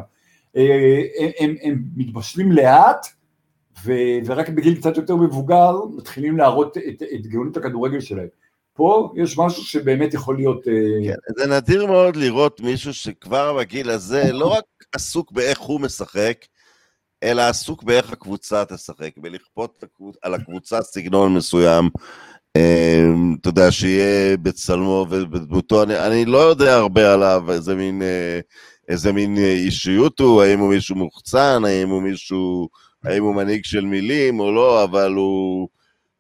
[0.56, 3.08] אה, הם, הם, הם מתבשלים לאט,
[3.86, 3.94] ו,
[4.26, 8.28] ורק בגיל קצת יותר מבוגר מתחילים להראות את, את גאונות הכדורגל שלהם.
[8.80, 10.68] פה יש משהו שבאמת יכול להיות...
[10.68, 10.74] אה,
[11.08, 14.64] כן, זה נדיר מאוד לראות מישהו שכבר בגיל הזה לא רק
[14.96, 16.46] עסוק באיך הוא משחק,
[17.24, 19.84] אלא עסוק באיך הקבוצה תשחק, בלכפות
[20.22, 21.90] על הקבוצה סגנון מסוים.
[22.56, 23.06] אה,
[23.42, 28.02] אתה יודע, שיהיה בצלמו ובדמותו, אני, אני לא יודע הרבה עליו, איזה מין
[28.90, 32.70] איזה מין אה, אישיות הוא, האם הוא מישהו מוחצן, האם הוא מישהו,
[33.04, 35.68] האם הוא מנהיג של מילים או לא, אבל הוא...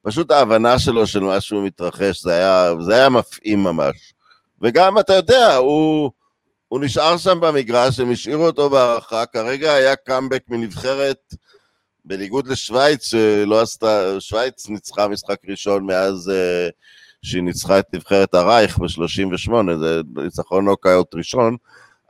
[0.01, 4.13] פשוט ההבנה שלו של מה שהוא מתרחש, זה היה, זה היה מפעים ממש.
[4.61, 6.11] וגם, אתה יודע, הוא,
[6.67, 11.33] הוא נשאר שם במגרש, הם השאירו אותו בהערכה, כרגע היה קאמבק מנבחרת,
[12.05, 16.71] בניגוד לשוויץ, שלא עשתה, שוויץ ניצחה משחק ראשון מאז uh,
[17.21, 21.57] שהיא ניצחה את נבחרת הרייך ב-38, זה ניצחון נוקאוט ראשון,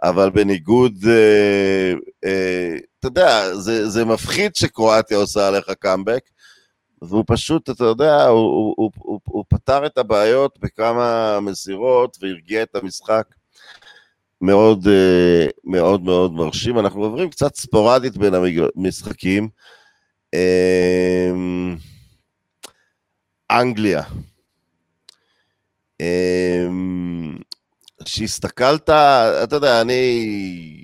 [0.04, 1.94] אבל בניגוד, אה,
[2.26, 6.22] אה, אתה יודע, זה, זה מפחיד שקרואטיה עושה עליך קאמבק,
[7.02, 12.64] והוא פשוט, אתה יודע, הוא, הוא, הוא, הוא, הוא פתר את הבעיות בכמה מסירות והרגיע
[12.64, 13.26] את המשחק.
[14.42, 16.80] מאוד אה, מאוד מאוד מרשים.
[16.80, 18.34] אנחנו עוברים קצת ספורדית בין
[18.76, 19.50] המשחקים.
[20.34, 21.32] אה,
[23.52, 24.04] אנגליה.
[26.02, 26.68] אה,
[28.06, 28.90] כשהסתכלת,
[29.44, 30.84] אתה יודע, אני,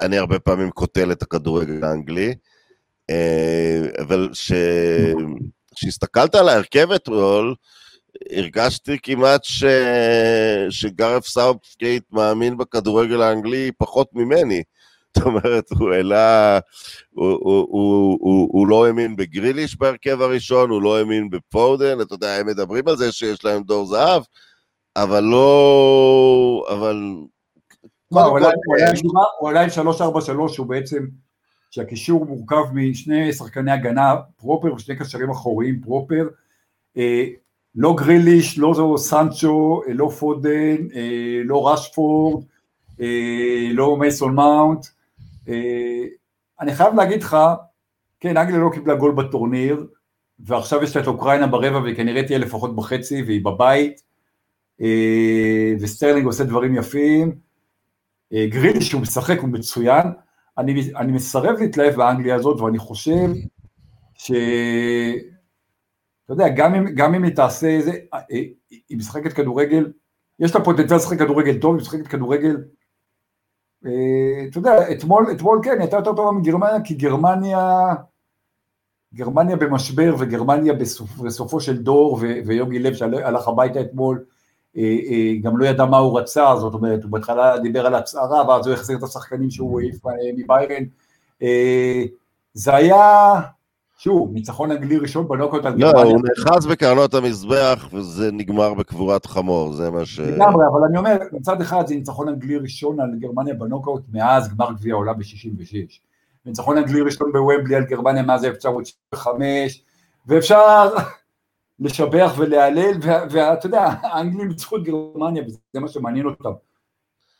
[0.00, 2.34] אני הרבה פעמים קוטל את הכדורגל האנגלי,
[4.00, 4.28] אבל
[5.74, 7.54] כשהסתכלת על ההרכב אתמול,
[8.30, 9.64] הרגשתי כמעט ש...
[10.70, 14.62] שגרף סאופקייט מאמין בכדורגל האנגלי פחות ממני.
[15.16, 16.58] זאת אומרת, הוא העלה,
[17.10, 22.14] הוא, הוא, הוא, הוא, הוא לא האמין בגריליש בהרכב הראשון, הוא לא האמין בפודן, אתה
[22.14, 24.22] יודע, הם מדברים על זה שיש להם דור זהב,
[24.96, 26.66] אבל לא...
[26.70, 27.14] אבל...
[29.40, 31.06] הוא עלה עם 343 הוא בעצם,
[31.72, 36.28] שהקישור מורכב משני שחקני הגנה פרופר ושני קשרים אחוריים פרופר,
[36.96, 37.24] אה,
[37.74, 42.44] לא גריליש, לא סנצ'ו, אה, לא פודן, אה, לא רשפורד,
[43.70, 44.86] לא מייסון מאונט.
[46.60, 47.36] אני חייב להגיד לך,
[48.20, 49.86] כן, אנגליה לא קיבלה גול בטורניר,
[50.40, 54.02] ועכשיו יש לה את אוקראינה ברבע וכנראה תהיה לפחות בחצי והיא בבית.
[54.82, 57.32] אה, וסטרלינג עושה דברים יפים,
[58.32, 60.06] אה, גריליש כשהוא משחק הוא מצוין,
[60.58, 63.28] אני, אני מסרב להתלהב באנגליה הזאת ואני חושב
[64.14, 64.32] ש...
[66.24, 68.18] אתה יודע, גם אם, גם אם היא תעשה איזה, אה,
[68.88, 69.92] היא משחקת כדורגל,
[70.38, 72.56] יש לה פוטנציאל לשחק כדורגל טוב, היא משחקת כדורגל,
[73.82, 77.94] אתה יודע, אתמול, אתמול כן, היא הייתה יותר טובה מגרמניה, כי גרמניה,
[79.14, 84.40] גרמניה במשבר וגרמניה בסופ, בסופו של דור ויוגי לב שהלך הביתה אתמול, אה, אה,
[85.42, 88.74] גם לא ידע מה הוא רצה, זאת אומרת, הוא בהתחלה דיבר על הצהרה, ואז הוא
[88.74, 90.84] החזיר את השחקנים שהוא העיף אה, מביירן.
[92.54, 93.34] זה היה,
[93.98, 96.04] שוב, ניצחון אנגלי ראשון בנוקאוט על גרמניה.
[96.04, 100.20] לא, הוא נאחז בקרנות המזבח, וזה נגמר בקבורת חמור, זה מה ש...
[100.20, 104.72] לגמרי, אבל אני אומר, מצד אחד זה ניצחון אנגלי ראשון על גרמניה בנוקאוט מאז גמר
[104.72, 105.98] גביע העולם ב-66.
[106.46, 109.84] ניצחון אנגלי ראשון בוומבלי על גרמניה מאז 1975,
[110.26, 110.88] ואפשר
[111.82, 112.92] לשבח ולהלל,
[113.30, 116.52] ואתה יודע, האנגלים ניצחו את גרמניה, וזה מה שמעניין אותם.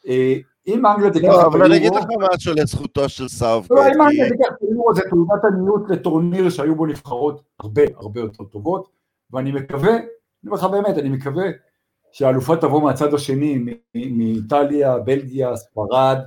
[0.09, 1.57] אה, אם אנגליה תיקח לא, את היורו...
[1.57, 3.71] אבל אני אגיד לך משהו לזכותו של סאוף.
[3.71, 8.21] לא, אם אנגליה תיקח את היורו זה תעודת עניות לטורניר שהיו בו נבחרות הרבה הרבה
[8.21, 8.89] יותר טובות,
[9.31, 10.07] ואני מקווה, אני
[10.47, 11.45] אומר לך באמת, אני מקווה
[12.13, 16.19] שהאלופה תבוא מהצד השני, מאיטליה, בלגיה, ספרד,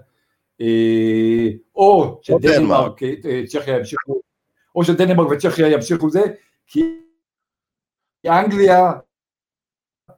[0.62, 4.20] אה, או שדנמרק, אה, צ'כיה ימשיכו,
[4.76, 6.22] או שדנמרק וצ'כיה ימשיכו זה,
[6.68, 7.05] כי
[8.30, 8.94] אנגליה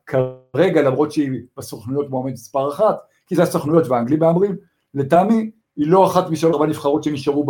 [0.05, 2.95] כרגע, למרות שהיא בסוכנויות מועמדת מספר אחת,
[3.27, 4.55] כי זה הסוכנויות והאנגלים מהמרים,
[4.93, 7.45] לטעמי היא לא אחת משל ארבע נבחרות שנשארו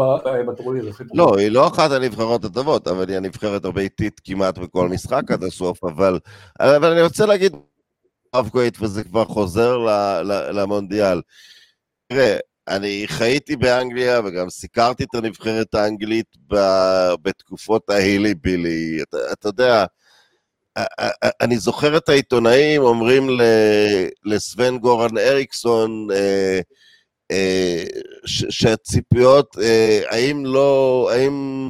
[0.48, 0.92] בטורניר.
[1.14, 5.84] לא, היא לא אחת הנבחרות הטובות, אבל היא הנבחרת הביתית כמעט בכל משחק עד הסוף,
[5.84, 6.20] אבל,
[6.60, 7.56] אבל אני רוצה להגיד,
[8.52, 9.78] כהית, וזה כבר חוזר
[10.54, 11.22] למונדיאל.
[12.08, 16.38] תראה, אני חייתי באנגליה וגם סיקרתי את הנבחרת האנגלית
[17.22, 19.00] בתקופות ההילי בילי.
[19.02, 19.86] אתה, אתה יודע,
[21.42, 23.30] אני זוכר את העיתונאים אומרים
[24.26, 26.60] לסוון גורן אריקסון אה,
[27.32, 27.84] אה,
[28.26, 31.70] שהציפיות, אה, האם לא, האם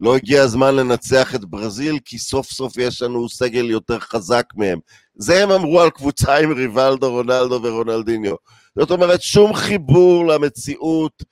[0.00, 4.78] לא הגיע הזמן לנצח את ברזיל, כי סוף סוף יש לנו סגל יותר חזק מהם.
[5.14, 8.34] זה הם אמרו על קבוצה עם ריבלדו, רונלדו ורונלדיניו.
[8.78, 11.22] זאת אומרת, שום חיבור למציאות,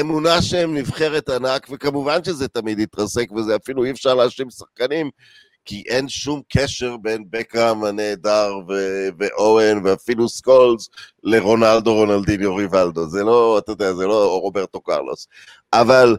[0.00, 5.10] אמונה שהם נבחרת ענק, וכמובן שזה תמיד יתרסק, וזה אפילו אי אפשר להאשים שחקנים,
[5.64, 10.88] כי אין שום קשר בין בקהאם הנהדר ו- ואוון ואפילו סקולס
[11.22, 13.08] לרונלדו, רונלדיניו, ריבלדו.
[13.08, 15.28] זה לא, אתה יודע, זה לא רוברטו קרלוס.
[15.72, 16.16] אבל,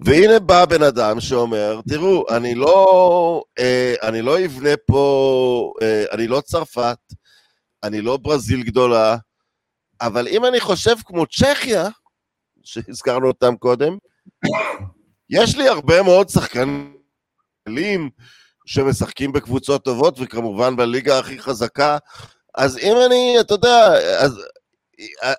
[0.00, 6.26] והנה בא בן אדם שאומר, תראו, אני לא, אה, אני לא אבנה פה, אה, אני
[6.28, 6.98] לא צרפת,
[7.82, 9.16] אני לא ברזיל גדולה,
[10.00, 11.88] אבל אם אני חושב כמו צ'כיה,
[12.62, 13.96] שהזכרנו אותם קודם,
[15.30, 18.10] יש לי הרבה מאוד שחקנים
[18.66, 21.98] שמשחקים בקבוצות טובות, וכמובן בליגה הכי חזקה.
[22.54, 23.86] אז אם אני, אתה יודע,
[24.18, 24.40] אז,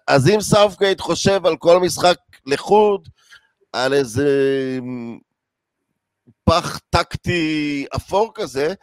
[0.07, 3.07] אז אם סאופגייט חושב על כל משחק לחוד,
[3.73, 4.29] על איזה
[6.43, 8.73] פח טקטי אפור כזה,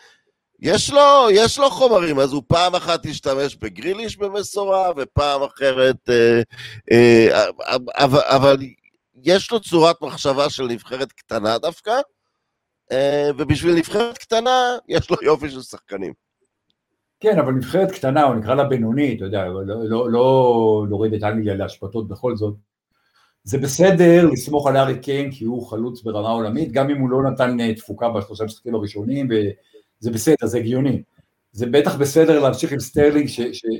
[0.60, 5.96] יש לו, יש לו חומרים, אז הוא פעם אחת ישתמש בגריליש במשורה, ופעם אחרת...
[6.10, 6.42] אה,
[6.92, 7.48] אה,
[7.98, 8.56] אבל, אבל
[9.22, 12.00] יש לו צורת מחשבה של נבחרת קטנה דווקא,
[13.36, 16.12] ובשביל נבחרת קטנה, יש לו יופי של שחקנים.
[17.20, 21.22] כן, אבל נבחרת קטנה, או נקרא לה בינונית, אתה יודע, לא, לא, לא להוריד את
[21.22, 22.54] אנגליה לאשפתות בכל זאת.
[23.44, 27.30] זה בסדר לסמוך על הארי קיין כי הוא חלוץ ברמה עולמית, גם אם הוא לא
[27.30, 31.02] נתן אה, תפוקה בשלושה משחקים הראשונים, וזה בסדר, זה הגיוני.
[31.52, 33.28] זה בטח בסדר להמשיך עם סטרלינג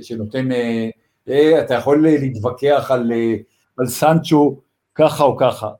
[0.02, 0.90] שנותן, אה,
[1.28, 3.34] אה, אתה יכול להתווכח על, אה,
[3.78, 4.60] על סנצ'ו
[4.94, 5.70] ככה או ככה,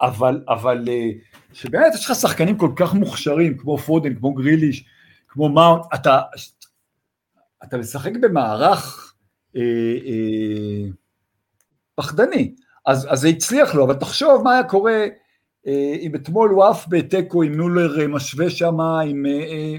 [0.00, 1.10] אבל, אבל אה,
[1.52, 4.84] שבאמת יש לך שחקנים כל כך מוכשרים, כמו פודן, כמו גריליש,
[5.28, 6.20] כמו מאונט, אתה,
[7.64, 9.14] אתה משחק במערך
[9.56, 9.60] אה,
[10.06, 10.90] אה,
[11.94, 12.54] פחדני,
[12.86, 15.06] אז, אז זה הצליח לו, אבל תחשוב מה היה קורה
[15.66, 19.76] אה, אם אתמול הוא עף בתיקו, אם נולר אה, משווה שם, אם, אה, אה,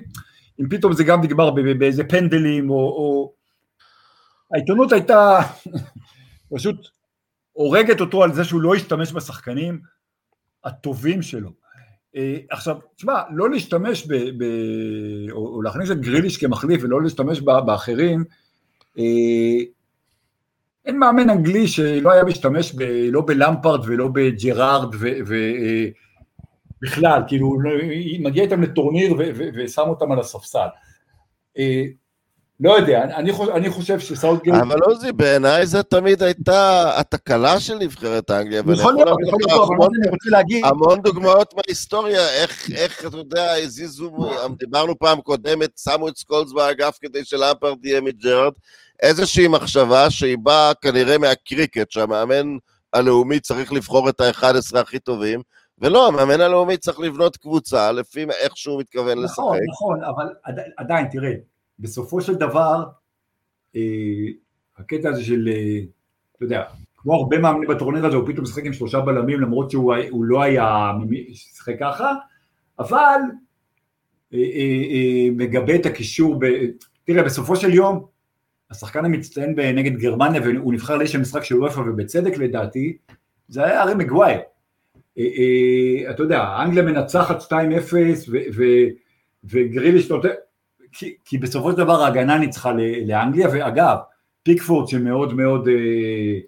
[0.60, 3.34] אם פתאום זה גם נגמר באיזה פנדלים, או, או...
[4.54, 5.40] העיתונות הייתה
[6.56, 6.88] פשוט
[7.52, 9.80] הורגת אותו על זה שהוא לא השתמש בשחקנים
[10.64, 11.50] הטובים שלו.
[12.16, 14.14] אה, עכשיו, תשמע, לא להשתמש ב...
[14.14, 14.44] ב
[15.32, 18.24] או, או להכניס את גריליש כמחליף ולא להשתמש באחרים,
[19.00, 19.04] אה,
[20.86, 24.96] אין מאמן אנגלי שלא היה משתמש ב, לא בלמפרד ולא בג'רארד
[26.82, 27.72] ובכלל, אה, כאילו, לא,
[28.20, 29.14] מגיע איתם לטורניר
[29.56, 30.68] ושם אותם על הספסל.
[32.60, 34.56] לא יודע, אני חושב, אני חושב שסאוטגייט...
[34.62, 38.60] אבל עוזי, בעיניי זה תמיד הייתה התקלה של נבחרת אנגליה.
[38.74, 40.66] יכול להיות, יכול להיות, אבל אני רוצה להגיד...
[40.66, 44.12] המון דוגמאות מההיסטוריה, איך, איך, אתה יודע, הזיזו,
[44.60, 48.54] דיברנו פעם קודמת, שמו את סקולס באגף כדי שלאמפרד יהיה מג'רד,
[49.02, 52.58] איזושהי מחשבה שהיא באה כנראה מהקריקט, שהמאמן
[52.94, 55.42] הלאומי צריך לבחור את ה-11 הכי טובים,
[55.82, 59.38] ולא, המאמן הלאומי צריך לבנות קבוצה לפי איך שהוא מתכוון לשחק.
[59.38, 60.26] נכון, נכון, אבל
[60.78, 61.32] עדיין, תראה,
[61.80, 62.84] בסופו של דבר,
[63.76, 63.82] אה,
[64.78, 65.80] הקטע הזה של, אה,
[66.36, 66.64] אתה יודע,
[66.98, 70.92] כמו הרבה מאמנים בטורניר הזה, הוא פתאום משחק עם שלושה בלמים, למרות שהוא לא היה
[71.34, 72.14] שיחק ככה,
[72.80, 73.20] אבל
[74.34, 76.46] אה, מגבה את הקישור, ב...
[77.04, 78.06] תראה, בסופו של יום,
[78.72, 82.98] השחקן המצטיין נגד גרמניה, והוא נבחר לאיש המשחק של וופא, ובצדק לדעתי,
[83.48, 84.40] זה היה הרי מגווייר.
[86.10, 87.54] אתה יודע, אנגליה מנצחת 2-0,
[89.44, 90.30] וגריליש נותן,
[90.98, 92.72] כי, כי בסופו של דבר ההגנה ניצחה
[93.06, 93.98] לאנגליה, ואגב,
[94.44, 96.40] פיקפורד שמאוד מאוד, אה,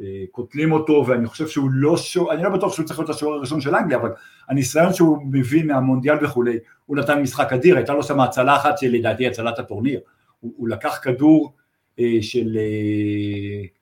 [0.00, 3.34] אה, קוטלים אותו, ואני חושב שהוא לא שוער, אני לא בטוח שהוא צריך להיות השוער
[3.34, 4.10] הראשון של אנגליה, אבל
[4.48, 9.26] הניסיון שהוא מביא מהמונדיאל וכולי, הוא נתן משחק אדיר, הייתה לו שם הצלה אחת שלדעתי
[9.26, 10.00] הצלת הטורניר,
[10.40, 11.52] הוא, הוא לקח כדור
[11.98, 12.56] אה, של...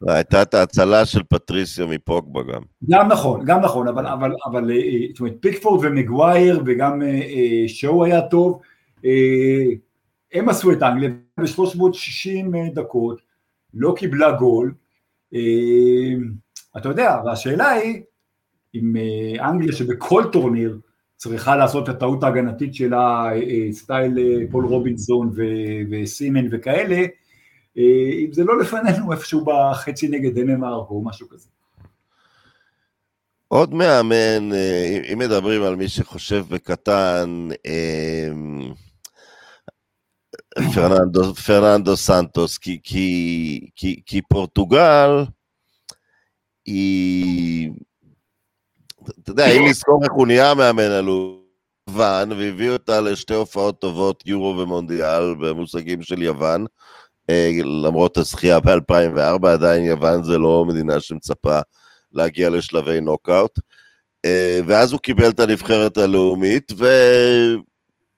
[0.09, 2.63] אה, הייתה את ההצלה של פטריסיו מפוגבה גם.
[2.89, 4.71] גם נכון, גם נכון, אבל, אבל, אבל
[5.11, 7.03] זאת אומרת, פיקפורד ומגווייר וגם
[7.67, 8.61] שואו היה טוב,
[10.33, 13.21] הם עשו את אנגליה ב-360 דקות,
[13.75, 14.75] לא קיבלה גול,
[16.77, 18.03] אתה יודע, והשאלה היא,
[18.75, 18.97] אם
[19.41, 20.79] אנגליה שבכל טורניר
[21.17, 23.31] צריכה לעשות את הטעות ההגנתית שלה,
[23.71, 24.19] סטייל
[24.51, 25.33] פול רובינסון
[25.91, 27.07] וסימן וכאלה,
[27.77, 31.49] אם זה לא לפנינו איפשהו בחצי נגד דנמרק או משהו כזה.
[33.49, 34.51] עוד מאמן,
[35.13, 37.49] אם מדברים על מי שחושב בקטן,
[40.75, 45.25] פרננדו, פרננדו סנטוס, כי, כי, כי, כי פורטוגל
[46.67, 47.71] היא...
[49.23, 51.09] אתה יודע, אם נזכור איך הוא נהיה מאמן על
[51.89, 56.67] יוון, והביא אותה לשתי הופעות טובות, יורו ומונדיאל, במושגים של יוון,
[57.85, 61.61] למרות הזכייה ב-2004, עדיין יוון זה לא מדינה שמצפה
[62.13, 63.59] להגיע לשלבי נוקאוט.
[64.67, 66.87] ואז הוא קיבל את הנבחרת הלאומית, ו...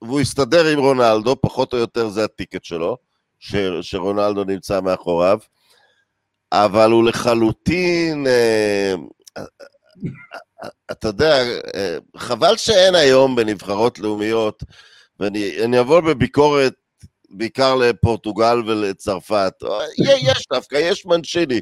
[0.01, 2.97] והוא הסתדר עם רונלדו, פחות או יותר זה הטיקט שלו,
[3.39, 5.39] ש, שרונלדו נמצא מאחוריו,
[6.51, 8.93] אבל הוא לחלוטין, אה,
[9.37, 9.43] אה,
[10.91, 11.43] אתה יודע,
[11.75, 14.63] אה, חבל שאין היום בנבחרות לאומיות,
[15.19, 16.73] ואני אבוא בביקורת
[17.29, 19.53] בעיקר לפורטוגל ולצרפת,
[19.97, 21.61] יש דווקא, יש מנשיני,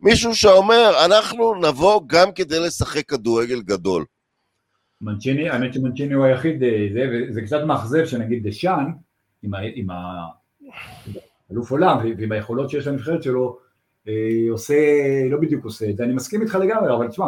[0.00, 4.04] מישהו שאומר, אנחנו נבוא גם כדי לשחק כדורגל גדול.
[5.02, 8.92] מנצ'יני, האמת שמנצ'יני הוא היחיד, אה, זה, וזה קצת מאכזב שנגיד דשאן,
[9.42, 9.86] עם, עם
[11.50, 13.58] האלוף עולם ועם היכולות שיש לנבחרת שלו,
[14.08, 14.12] אה,
[14.50, 14.74] עושה,
[15.30, 17.26] לא בדיוק עושה את זה, אני מסכים איתך לגמרי, אבל תשמע,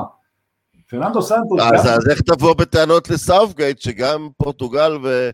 [0.88, 1.60] פרננדו סנטוס...
[1.62, 5.30] אז, אז איך תבוא בטענות לסאופגייט, שגם פורטוגל ו,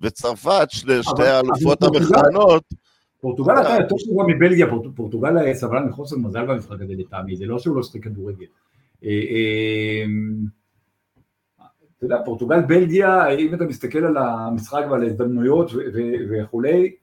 [0.00, 2.64] וצרפת, שתי האלופות המכהנות,
[3.20, 4.66] פורטוגל הייתה יותר טובה מבלגיה,
[4.96, 8.46] פורטוגל סבלה מחוסר מזל במשחק הזה לטעמי, זה לא שהוא לא שחק כדורגל.
[12.04, 15.70] אתה יודע, פורטוגל, בלגיה, אם אתה מסתכל על המשחק ועל ההזדמנויות
[16.30, 16.94] וכולי,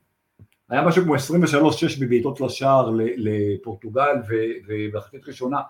[0.69, 1.19] היה משהו כמו 23-6
[2.01, 4.15] בבעיטות לשער לפורטוגל
[4.67, 5.61] ובחצית ראשונה.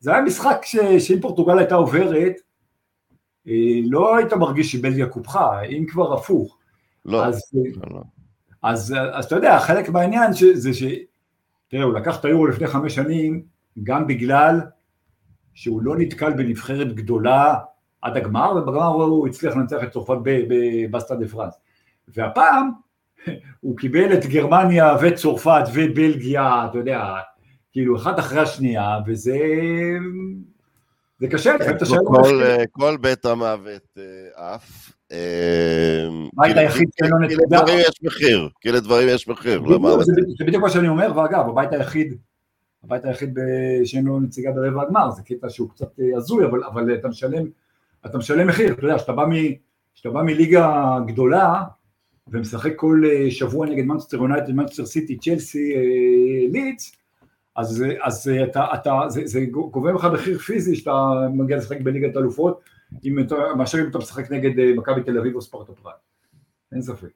[0.00, 2.34] זה היה משחק ש, שאם פורטוגל הייתה עוברת,
[3.48, 3.52] אה,
[3.84, 6.58] לא היית מרגיש שבלגיה קופחה, אם כבר הפוך.
[7.04, 7.42] לא, אז,
[7.90, 8.00] לא.
[8.62, 10.82] אז, אז, אז אתה יודע, חלק מהעניין ש, זה ש...
[11.68, 13.42] תראה, הוא לקח את היורו לפני חמש שנים,
[13.82, 14.60] גם בגלל
[15.54, 17.54] שהוא לא נתקל בנבחרת גדולה
[18.02, 21.54] עד הגמר, ובגמר הוא הצליח לנצח את צרפת בבסטה דה פרנס.
[22.08, 22.70] והפעם
[23.60, 27.14] הוא קיבל את גרמניה וצרפת ובלגיה, אתה יודע,
[27.72, 29.38] כאילו אחת אחרי השנייה, וזה...
[31.20, 34.92] זה קשה, כן, כל, כל בית המוות אה, עף.
[35.12, 37.36] אה, בית היחיד שאין לו נקודה.
[37.38, 39.62] כי לדברים יש מחיר, כי לדברים יש מחיר.
[40.38, 42.14] זה בדיוק מה שאני אומר, ואגב, הבית היחיד,
[42.84, 43.38] הבית היחיד
[43.84, 47.46] שאין לו נציגה ברבע הגמר, זה קטע שהוא קצת אה, הזוי, אבל אתה משלם
[48.06, 48.96] אתה משלם מחיר, אתה יודע,
[49.94, 51.62] כשאתה בא, מליגה גדולה
[52.28, 56.92] ומשחק כל אה, שבוע נגד מנצ'סטר יונייטד, מנצ'סטר סיטי, צ'לסי, אה, לידס,
[57.56, 62.60] אז, אז אתה, אתה, זה, זה גובה לך מחיר פיזי שאתה מגיע לשחק בליגת אלופות,
[63.56, 65.94] מאשר אם אתה משחק נגד אה, מכבי תל אביב או ספרטה פראג,
[66.72, 67.08] אין ספק.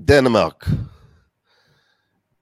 [0.00, 0.64] דנמרק.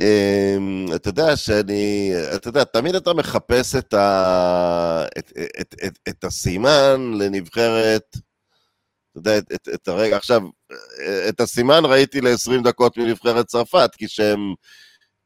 [0.02, 6.24] אמ, אתה יודע שאני, אתה יודע, תמיד אתה מחפש את, ה, את, את, את, את
[6.24, 8.16] הסימן לנבחרת,
[9.10, 10.42] אתה יודע, את, את, את הרגע, עכשיו,
[11.28, 14.54] את הסימן ראיתי ל-20 דקות מנבחרת צרפת, כי שהם,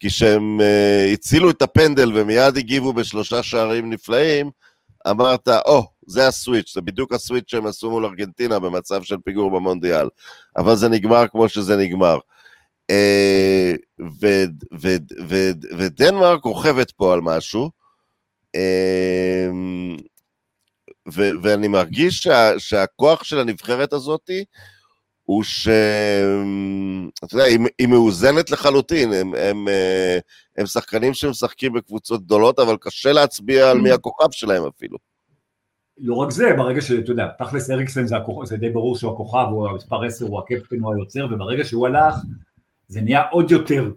[0.01, 4.51] כי שהם uh, הצילו את הפנדל ומיד הגיבו בשלושה שערים נפלאים,
[5.11, 9.51] אמרת, או, oh, זה הסוויץ', זה בדיוק הסוויץ' שהם עשו מול ארגנטינה במצב של פיגור
[9.51, 10.09] במונדיאל,
[10.57, 12.19] אבל זה נגמר כמו שזה נגמר.
[12.91, 13.73] אה,
[15.79, 17.71] ודנמרק רוכבת פה על משהו,
[18.55, 19.49] אה,
[21.43, 24.31] ואני מרגיש שה, שהכוח של הנבחרת הזאת
[25.23, 25.69] הוא ש...
[27.25, 30.19] אתה יודע, היא, היא מאוזנת לחלוטין, הם, הם, אה,
[30.59, 34.99] הם שחקנים שמשחקים בקבוצות גדולות, אבל קשה להצביע על מי הכוכב שלהם אפילו.
[35.99, 39.47] לא רק זה, ברגע שאתה יודע, תכלס אריקסן זה, הכוכב, זה די ברור שהוא הכוכב,
[39.51, 42.15] הוא המספר 10, הוא הקפטן, הוא היוצר, וברגע שהוא הלך,
[42.89, 43.91] זה נהיה עוד יותר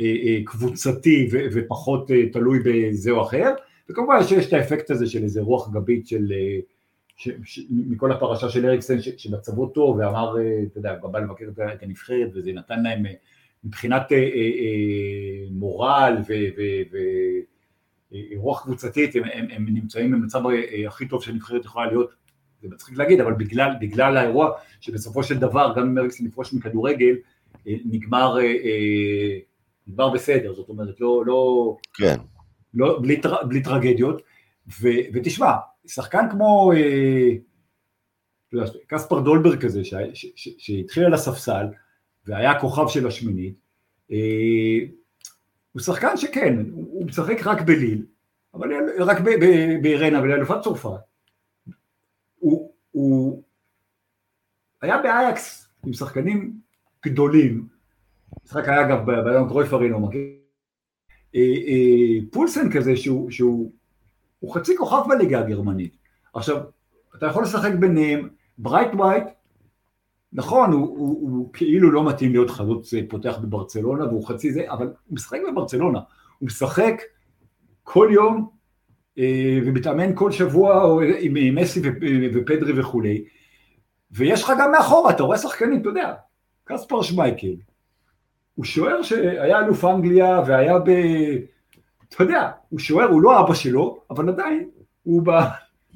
[0.00, 3.54] אה, אה, קבוצתי ופחות אה, תלוי בזה או אחר,
[3.90, 6.32] וכמובן שיש את האפקט הזה של איזה רוח גבית של,
[7.16, 10.36] ש- ש- מכל הפרשה של אריקסן שמצבו טוב ואמר,
[10.66, 11.44] אתה יודע, הוא בא לבקר
[11.74, 13.04] את הנבחרת וזה נתן להם
[13.64, 14.18] מבחינת אה,
[15.50, 16.16] מורל
[18.12, 20.42] ורוח קבוצתית, הם, הם, הם נמצאים במצב
[20.86, 22.10] הכי טוב שנבחרת יכולה להיות,
[22.62, 27.14] זה מצחיק להגיד, אבל בגלל, בגלל האירוע שבסופו של דבר, גם אם אריקסון יפרוש מכדורגל,
[27.66, 28.36] נגמר,
[29.86, 32.16] נגמר בסדר, זאת אומרת, לא, לא, כן.
[32.74, 34.22] לא בלי, בלי טרגדיות,
[34.80, 35.52] ו, ותשמע,
[35.86, 37.30] שחקן כמו אה,
[38.86, 39.80] קספר דולברג כזה,
[40.58, 41.66] שהתחיל על הספסל
[42.26, 43.54] והיה כוכב של השמינית,
[44.12, 44.78] אה,
[45.72, 48.06] הוא שחקן שכן, הוא משחק רק בליל,
[48.54, 49.16] אבל רק
[49.82, 50.90] באירנה ולאלופת צרפת.
[52.38, 53.42] הוא, הוא
[54.82, 56.65] היה באייקס עם שחקנים
[57.06, 57.66] גדולים,
[58.44, 60.20] משחק היה אגב ביום קרויף ארינו, מכיר?
[61.34, 63.72] אה, פולסן כזה שהוא, שהוא
[64.54, 65.96] חצי כוכב בליגה הגרמנית.
[66.34, 66.56] עכשיו,
[67.18, 68.28] אתה יכול לשחק ביניהם,
[68.58, 69.24] ברייט ווייט,
[70.32, 74.70] נכון, הוא, הוא, הוא כאילו לא מתאים להיות חלוץ אה, פותח בברצלונה והוא חצי זה,
[74.70, 76.00] אבל הוא משחק בברצלונה,
[76.38, 77.02] הוא משחק
[77.82, 78.50] כל יום
[79.18, 81.80] אה, ומתאמן כל שבוע עם מסי
[82.34, 83.24] ופדרי וכולי,
[84.10, 86.14] ויש לך גם מאחורה, אתה רואה שחקנים, אתה יודע,
[86.68, 87.54] קספר שמייקל,
[88.54, 90.90] הוא שוער שהיה אלוף אנגליה והיה ב...
[92.08, 94.68] אתה יודע, הוא שוער, הוא לא אבא שלו, אבל עדיין
[95.02, 95.22] הוא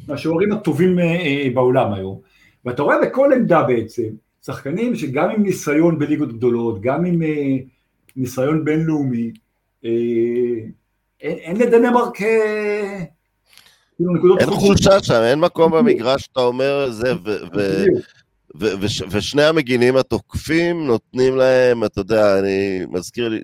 [0.08, 2.20] מהשוערים הטובים אה, אה, בעולם היום.
[2.64, 4.08] ואתה רואה בכל עמדה בעצם,
[4.46, 7.56] שחקנים שגם עם ניסיון בליגות גדולות, גם עם אה,
[8.16, 9.30] ניסיון בינלאומי,
[9.82, 17.12] אין, אין לדנמרק כאילו נקודות אין חולשה שם, אין מקום במגרש שאתה אומר זה,
[17.54, 17.84] ו...
[18.57, 18.64] ו...
[18.64, 23.40] ו- ו- ושני המגינים התוקפים נותנים להם, אתה יודע, אני מזכיר לי,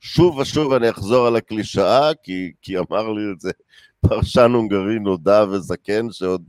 [0.00, 3.50] שוב ושוב אני אחזור על הקלישאה, כי, כי אמר לי את זה
[4.08, 6.42] פרשן הונגרי נודע וזקן, שעוד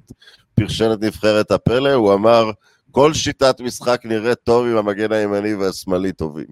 [0.53, 2.51] פרשן את נבחרת הפלא, הוא אמר,
[2.91, 6.45] כל שיטת משחק נראית טוב אם המגן הימני והשמאלי טובים.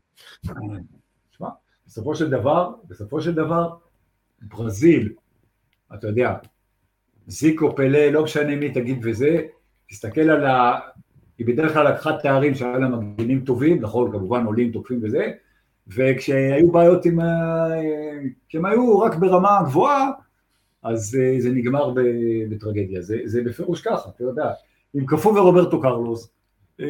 [1.31, 1.49] תשמע,
[1.87, 3.69] בסופו של דבר, בסופו של דבר,
[4.41, 5.13] ברזיל,
[5.93, 6.33] אתה יודע,
[7.27, 9.41] זיקו, פלה, לא משנה מי תגיד וזה,
[9.89, 10.79] תסתכל על ה...
[11.39, 15.31] היא בדרך כלל לקחה תארים שהיה לה מגנים טובים, נכון, כמובן עולים, תוקפים וזה,
[15.87, 17.67] וכשהיו בעיות עם ה...
[18.49, 20.11] כשהם היו רק ברמה גבוהה,
[20.83, 21.93] אז אה, זה נגמר
[22.49, 24.51] בטרגדיה, זה, זה בפירוש ככה, אתה יודע,
[24.93, 26.29] עם קפוא ורוברטו קרלוס,
[26.79, 26.85] אה,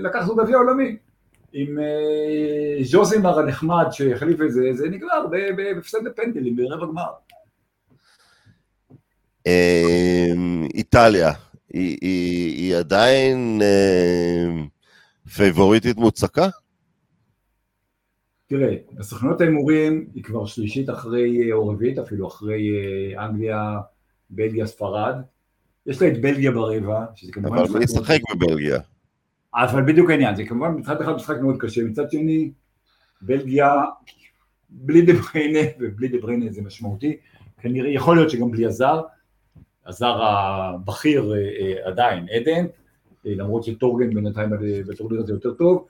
[0.00, 0.96] לקחנו גביע עולמי,
[1.52, 7.10] עם אה, ז'וזימר הנחמד שהחליף את זה, זה נגמר בהפסד בפנדלים ברבע גמר.
[10.74, 11.32] איטליה,
[11.78, 13.60] היא, היא, היא עדיין
[15.34, 16.48] פייבוריטית מוצקה?
[18.46, 22.70] תראה, בסוכנות ההימורים היא כבר שלישית אחרי, או רביעית אפילו, אחרי
[23.16, 23.78] אה, אנגליה,
[24.30, 25.14] בלגיה, ספרד.
[25.86, 27.58] יש לה את בלגיה ברבע, שזה כמובן...
[27.58, 28.80] אבל מי ישחק בבלגיה?
[29.54, 32.52] אבל בדיוק העניין, זה כמובן מצד אחד משחק מאוד קשה, מצד שני,
[33.22, 33.74] בלגיה,
[34.70, 37.16] בלי דה בריינה, ובלי דה בריינה זה משמעותי,
[37.60, 39.02] כנראה, יכול להיות שגם בלי הזאר,
[39.88, 42.66] הזאר הבכיר אה, אה, עדיין, עדן,
[43.24, 44.50] למרות שטורגן בינתיים
[44.86, 45.86] בטורניר הזה יותר טוב,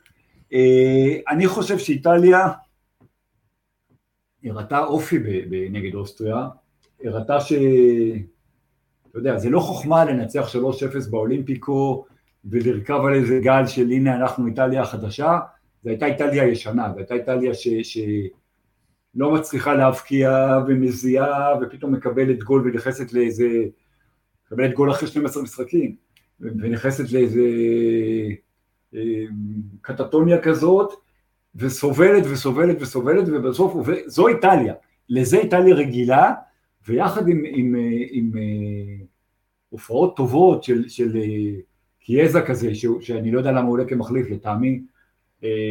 [0.53, 2.49] אה, אני חושב שאיטליה
[4.45, 5.19] הראתה אופי
[5.71, 6.49] נגד אוסטריה,
[7.05, 7.53] הראתה ש...
[9.11, 12.05] אתה יודע, זה לא חוכמה לנצח 3-0 באולימפיקו
[12.45, 15.39] ולרכב על איזה גל של הנה אנחנו איטליה החדשה,
[15.83, 17.69] זו הייתה איטליה ישנה, זו הייתה איטליה ש...
[17.69, 23.49] שלא מצליחה להבקיע ומזיעה ופתאום מקבלת גול ונכנסת לאיזה,
[24.49, 25.97] מקבלת גול אחרי 12 משחקים
[26.41, 27.41] ונכנסת לאיזה
[29.81, 30.93] קטטוניה כזאת,
[31.55, 33.75] וסובלת וסובלת וסובלת, ובסוף,
[34.07, 34.75] זו איטליה,
[35.09, 36.35] לזה איטליה רגילה,
[36.87, 37.75] ויחד עם, עם,
[38.11, 38.33] עם, עם
[39.69, 41.17] הופעות טובות של, של
[42.01, 44.81] קיאזה כזה, ש, שאני לא יודע למה הוא עולה כמחליף, לטעמי,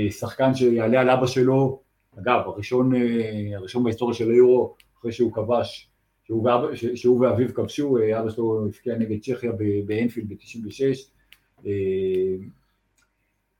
[0.10, 1.82] שחקן שיעלה על אבא שלו,
[2.20, 2.92] אגב, הראשון,
[3.56, 5.90] הראשון בהיסטוריה של היורו, אחרי שהוא כבש,
[6.28, 9.52] שהוא, ואב, שהוא ואביו כבשו, אבא שלו הבקיע נגד צ'כיה
[9.86, 11.68] באנפילד ב-96,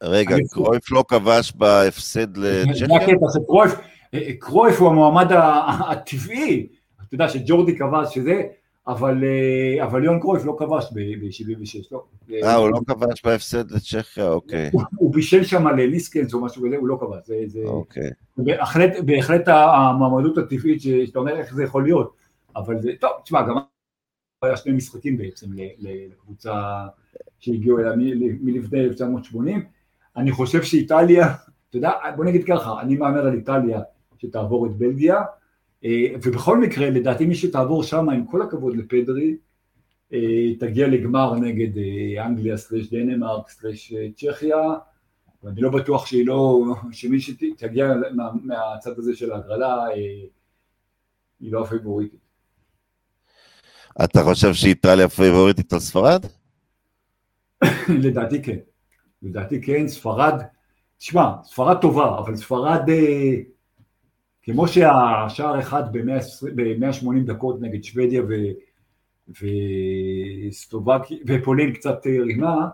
[0.04, 2.88] רגע, קרויף לא כבש בהפסד לצ'כיה?
[4.40, 5.28] קרויף הוא המועמד
[5.90, 6.68] הטבעי,
[7.08, 8.44] אתה יודע שג'ורדי כבש שזה,
[8.88, 12.04] אבל, אה, אבל ליאון קרויף לא כבש ב-76, לא.
[12.44, 14.70] אה, הוא לא כבש בהפסד לצ'כיה, אוקיי.
[14.74, 17.28] הוא, הוא בישל שם לליסקנס או משהו כזה, הוא לא כבש.
[17.28, 18.10] זה, זה, אוקיי.
[18.38, 22.27] בהחלט, בהחלט המועמדות הטבעית שאתה אומר איך זה יכול להיות,
[22.58, 23.56] אבל זה, טוב, תשמע, גם
[24.42, 25.48] היה שני משחקים בעצם
[25.80, 26.86] לקבוצה
[27.40, 27.92] שהגיעו אליה
[28.42, 29.66] מלפני 1980,
[30.18, 31.28] אני חושב שאיטליה,
[31.70, 33.82] אתה יודע, בוא נגיד ככה, אני מהמר על איטליה
[34.18, 35.22] שתעבור את בלגיה,
[35.84, 39.38] אה, ובכל מקרה, לדעתי מי שתעבור שם, עם כל הכבוד לפדרי,
[40.14, 44.74] אה, תגיע לגמר נגד אה, אנגליה סלש דנמרק סלש צ'כיה,
[45.44, 49.86] ואני לא בטוח שהיא לא, שמי שתגיע מה, מהצד הזה של ההגרלה,
[51.40, 52.27] היא לא הפייבוריטית.
[54.04, 56.26] אתה חושב שאיטליה פייבוריטית על ספרד?
[58.04, 58.58] לדעתי כן.
[59.22, 60.42] לדעתי כן, ספרד,
[60.98, 63.34] תשמע, ספרד טובה, אבל ספרד, אה,
[64.44, 68.34] כמו שהשער אחד ב-180 דקות נגד שוודיה ו...
[70.50, 72.68] וסטובקי, ופולין קצת אה, רימה,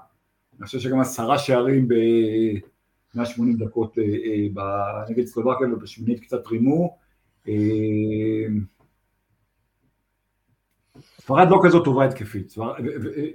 [0.57, 6.97] אני חושב שגם עשרה שערים ב-180 דקות אה, נגד סטובקיה ובשמינית קצת רימו.
[11.24, 12.53] ספרד לא כזאת טובה התקפית,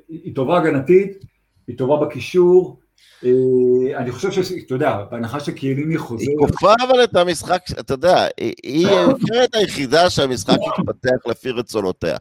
[0.08, 1.24] היא טובה הגנתית,
[1.66, 2.80] היא טובה בקישור,
[3.24, 6.24] אה, אני חושב שאתה יודע, בהנחה שקיאליני חוזר...
[6.28, 8.26] היא כופה אבל את המשחק, אתה יודע,
[8.62, 12.16] היא הנבחרת היחידה שהמשחק יתפתח לפי רצונותיה.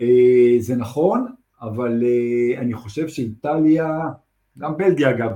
[0.00, 1.26] אה, זה נכון,
[1.62, 4.00] אבל אה, אני חושב שאיטליה,
[4.58, 5.30] גם בלגיה אגב,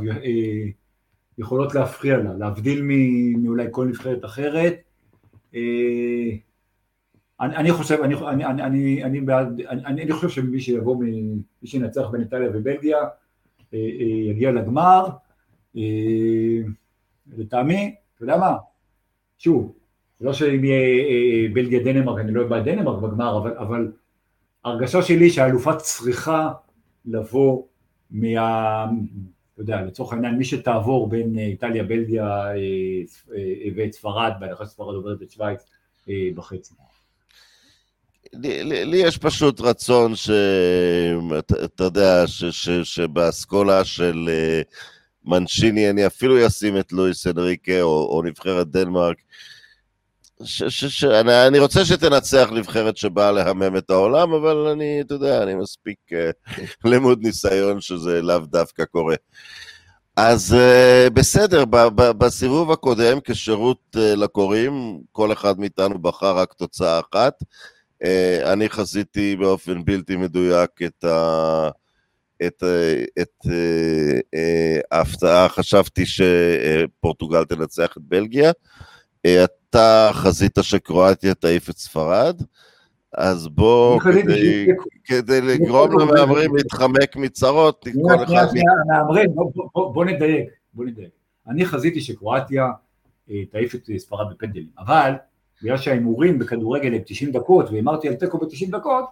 [1.38, 2.82] יכולות להפריע לה, להבדיל
[3.38, 4.74] מאולי כל נבחרת אחרת.
[7.40, 12.02] אני, אני חושב, אני, אני, אני, אני, בעד, אני, אני חושב שמי שיבוא, מי שינצח
[12.12, 12.98] בין איטליה ובלגיה,
[13.74, 15.06] אה, אה, יגיע לגמר.
[15.76, 15.82] אה,
[17.36, 18.56] לטעמי, אתה יודע מה,
[19.38, 19.74] שוב,
[20.20, 23.92] לא שאם יהיה בלגיה דנמרק, אני לא אוהב דנמרק בגמר, אבל, אבל
[24.64, 26.52] הרגשה שלי שהאלופה צריכה
[27.04, 27.62] לבוא
[28.10, 28.86] מה...
[29.54, 32.44] אתה יודע, לצורך העניין, מי שתעבור בין איטליה, בלגיה
[33.76, 35.66] ואת ספרד, בהנחה שספרד עוברת את שווייץ
[36.34, 36.74] בחצי.
[38.32, 44.76] לי, לי יש פשוט רצון שאתה יודע, ש, ש, שבאסכולה של uh,
[45.24, 49.16] מנשיני אני אפילו אשים את לואיס אנריקה או, או נבחרת דנמרק.
[50.44, 55.14] ש, ש, ש, אני, אני רוצה שתנצח נבחרת שבאה להמם את העולם, אבל אני, אתה
[55.14, 56.52] יודע, אני מספיק uh,
[56.90, 59.14] למוד ניסיון שזה לאו דווקא קורה.
[60.16, 66.52] אז uh, בסדר, ב- ב- בסיבוב הקודם, כשירות uh, לקוראים, כל אחד מאיתנו בחר רק
[66.52, 67.34] תוצאה אחת.
[68.04, 71.68] אה, אני חזיתי באופן בלתי מדויק את ה...
[72.46, 72.62] את,
[73.20, 73.46] את
[74.34, 78.52] אה, ההפתעה, חשבתי שפורטוגל תנצח את בלגיה.
[79.26, 82.42] אה, אתה חזית שקרואטיה תעיף את ספרד,
[83.14, 84.66] אז בוא, כדי,
[85.04, 88.46] כדי לגרום למהמרים להתחמק מצרות, כל אחד...
[88.86, 89.34] מהמרים,
[89.74, 91.10] בוא נדייק, בוא נדייק.
[91.48, 92.66] אני חזיתי שקרואטיה
[93.50, 95.12] תעיף את ספרד בפנדלים, אבל
[95.62, 99.04] בגלל שההימורים בכדורגל הם 90 דקות, והימרתי על תיקו ב-90 דקות,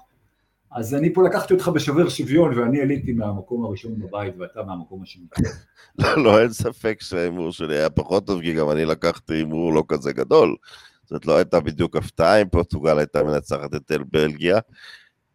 [0.73, 5.25] אז אני פה לקחתי אותך בשובר שוויון, ואני עליתי מהמקום הראשון בבית, ואתה מהמקום השני.
[5.99, 9.85] לא, לא, אין ספק שההימור שלי היה פחות טוב, כי גם אני לקחתי הימור לא
[9.89, 10.57] כזה גדול.
[11.05, 14.59] זאת לא הייתה בדיוק הפתעה אם פורטוגל הייתה מנצחת את אל בלגיה.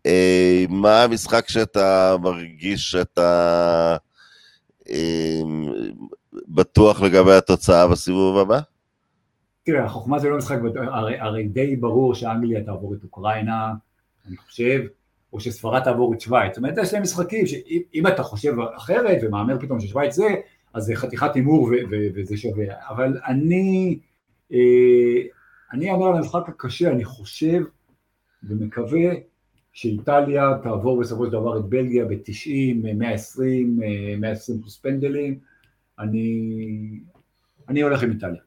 [0.05, 3.97] אה, מה המשחק שאתה מרגיש שאתה
[4.89, 5.41] אה,
[6.47, 8.59] בטוח לגבי התוצאה בסיבוב הבא?
[9.64, 13.74] תראה, החוכמה זה לא משחק, הרי, הרי די ברור שאנגליה תעבור את אוקראינה,
[14.28, 14.82] אני חושב,
[15.34, 16.51] או שספרד תעבור את שווייץ.
[16.51, 20.28] זאת אומרת, יש להם משחקים שאם אתה חושב אחרת ומהמר פתאום ששווייץ זה,
[20.74, 21.70] אז זה חתיכת הימור
[22.16, 22.66] וזה שווה.
[22.89, 23.99] אבל אני,
[24.51, 25.22] אה,
[25.74, 27.64] אני אומר על המשחק הקשה, אני חושב
[28.43, 29.12] ומקווה
[29.74, 33.80] שאיטליה תעבור בסופו של דבר את בלגיה ב-90, 120,
[34.20, 35.39] 120 פלוס פנדלים.
[35.99, 36.99] אני,
[37.70, 38.41] אני הולך עם איטליה.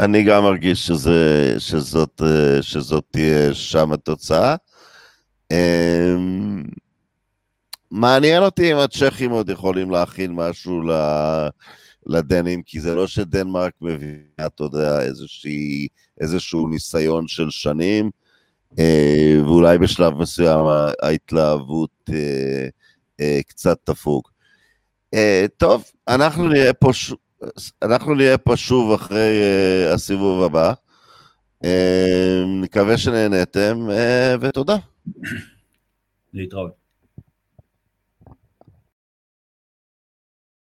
[0.00, 4.56] אני גם מרגיש שזה, שזאת, אה, שזאת תהיה שם התוצאה.
[5.52, 6.64] אמ,
[7.90, 10.82] מעניין אותי אם הצ'כים עוד יכולים להכין משהו
[12.06, 15.88] לדנים, כי זה לא שדנמרק מביאה, אתה יודע, איזושהי,
[16.20, 18.10] איזשהו ניסיון של שנים,
[18.78, 20.66] אה, ואולי בשלב מסוים
[21.02, 22.10] ההתלהבות
[23.20, 24.22] אה, קצת תפוג.
[25.56, 26.92] טוב, אנחנו נראה פה
[27.82, 30.72] אנחנו נהיה פה שוב אחרי uh, הסיבוב הבא.
[31.64, 31.66] Uh,
[32.62, 34.76] נקווה שנהנתם, uh, ותודה.
[36.34, 36.79] להתראות.